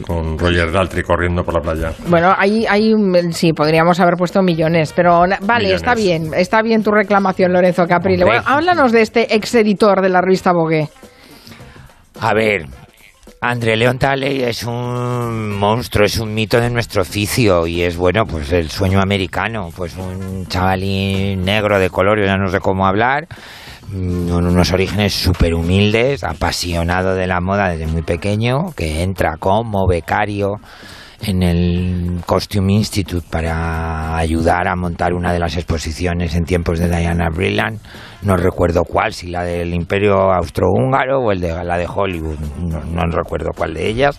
[0.07, 1.93] con Roger Daltrey corriendo por la playa.
[2.07, 5.73] Bueno, ahí, ahí mm, sí, podríamos haber puesto millones, pero vale, Millones.
[5.73, 8.25] está bien, está bien tu reclamación, Lorenzo Caprile.
[8.25, 10.89] Bueno, háblanos de este ex editor de la revista Vogue.
[12.21, 12.67] A ver,
[13.41, 18.25] André León Talley es un monstruo, es un mito de nuestro oficio y es, bueno,
[18.25, 19.69] pues el sueño americano.
[19.77, 23.29] Pues un chavalín negro de color, yo ya no sé cómo hablar,
[23.91, 29.87] con unos orígenes súper humildes, apasionado de la moda desde muy pequeño, que entra como
[29.87, 30.57] becario
[31.23, 36.89] en el Costume Institute para ayudar a montar una de las exposiciones en tiempos de
[36.89, 37.81] Diana Brilland.
[38.23, 42.81] No recuerdo cuál, si la del Imperio Austrohúngaro o el de la de Hollywood, no,
[42.81, 44.19] no recuerdo cuál de ellas.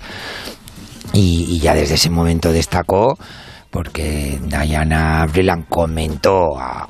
[1.14, 3.18] Y, y ya desde ese momento destacó
[3.70, 6.88] porque Diana Brilland comentó a,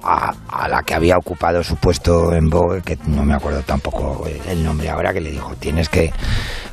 [0.49, 4.63] a- la que había ocupado su puesto en Vogue, que no me acuerdo tampoco el
[4.63, 6.11] nombre ahora, que le dijo, tienes que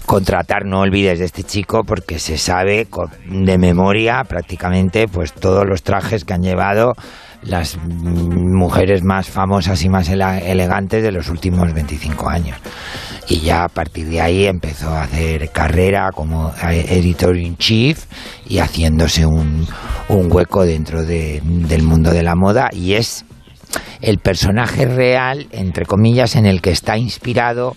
[0.07, 2.87] contratar, no olvides de este chico, porque se sabe
[3.27, 6.95] de memoria prácticamente pues todos los trajes que han llevado
[7.45, 12.59] las mujeres más famosas y más ele- elegantes de los últimos 25 años.
[13.29, 18.05] Y ya a partir de ahí empezó a hacer carrera como eh, editor in chief
[18.47, 19.67] y haciéndose un,
[20.09, 23.25] un hueco dentro de- del mundo de la moda y es
[24.01, 27.75] el personaje real, entre comillas, en el que está inspirado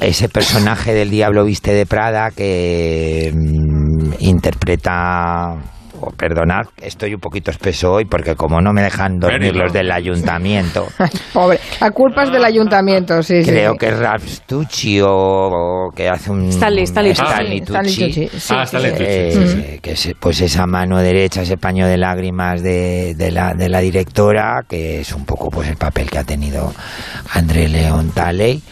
[0.00, 5.56] ese personaje del Diablo Viste de Prada que mm, interpreta.
[6.00, 9.90] Oh, perdonad, estoy un poquito espeso hoy porque como no me dejan dormir los del
[9.90, 10.86] ayuntamiento,
[11.32, 13.50] Pobre, la culpa es del ayuntamiento, sí, sí.
[13.50, 17.24] creo que es Ralph Stucci o, o que hace un Stanley, Stanley Tucci.
[17.30, 18.06] Stanley Stanley Tucci.
[18.06, 18.96] Tucci, sí, Ah, sí, Stanley sí.
[18.96, 19.78] Tucci, Eh, sí, sí.
[19.80, 23.80] que es pues esa mano derecha, ese paño de lágrimas de, de la, de la
[23.80, 26.72] directora, que es un poco pues el papel que ha tenido
[27.34, 28.62] André León Talley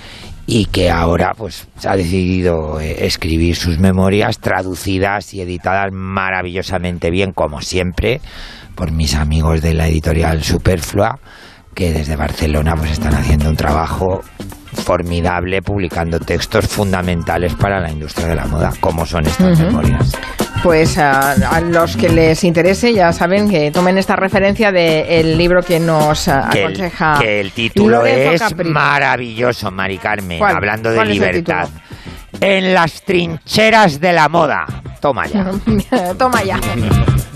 [0.46, 7.32] y que ahora pues ha decidido eh, escribir sus memorias traducidas y editadas maravillosamente bien
[7.32, 8.20] como siempre
[8.74, 11.18] por mis amigos de la editorial Superflua
[11.74, 14.20] que desde Barcelona pues están haciendo un trabajo
[14.72, 20.12] formidable publicando textos fundamentales para la industria de la moda como son estas memorias
[20.64, 25.62] Pues a, a los que les interese ya saben que tomen esta referencia del libro
[25.62, 30.56] que nos que el, aconseja que el título Lorenzo es maravilloso, Mari Carmen, ¿Cuál?
[30.56, 31.68] hablando de ¿Cuál es el libertad.
[32.40, 34.64] En las trincheras de la moda.
[35.02, 35.50] Toma ya.
[36.18, 36.58] Toma ya.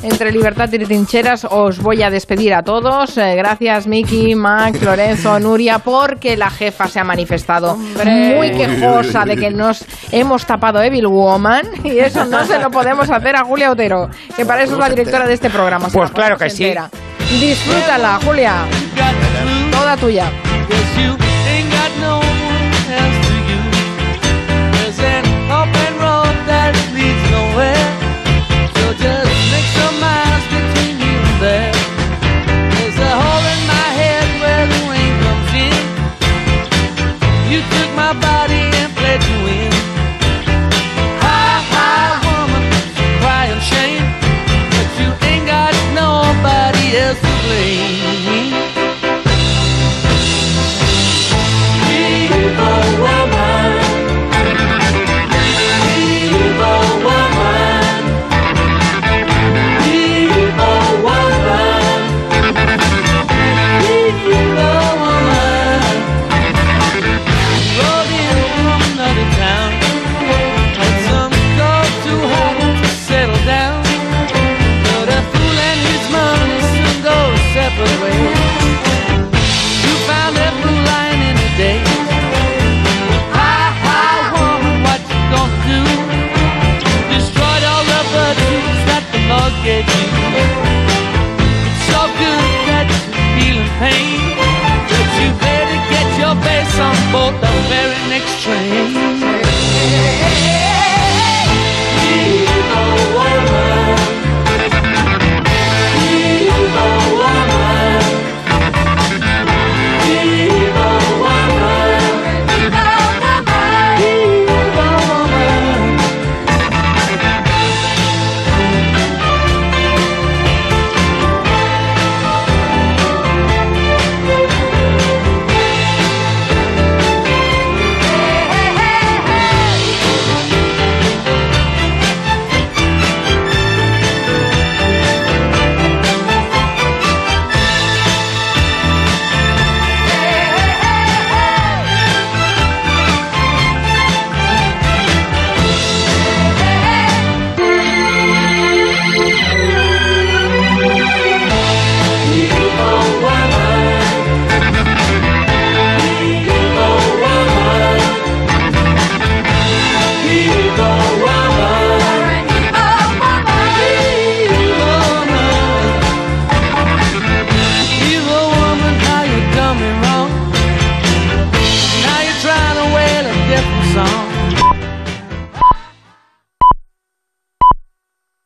[0.02, 3.16] Entre libertad y trincheras os voy a despedir a todos.
[3.18, 9.36] Eh, gracias Miki, Max, Lorenzo, Nuria, porque la jefa se ha manifestado muy quejosa de
[9.36, 13.70] que nos hemos tapado Evil Woman y eso no se lo podemos hacer a Julia
[13.72, 15.88] Otero, que para eso es la directora de este programa.
[15.92, 16.64] Pues la claro que sí.
[16.64, 16.88] entera.
[17.40, 18.64] Disfrútala, Julia.
[19.70, 20.30] Toda tuya.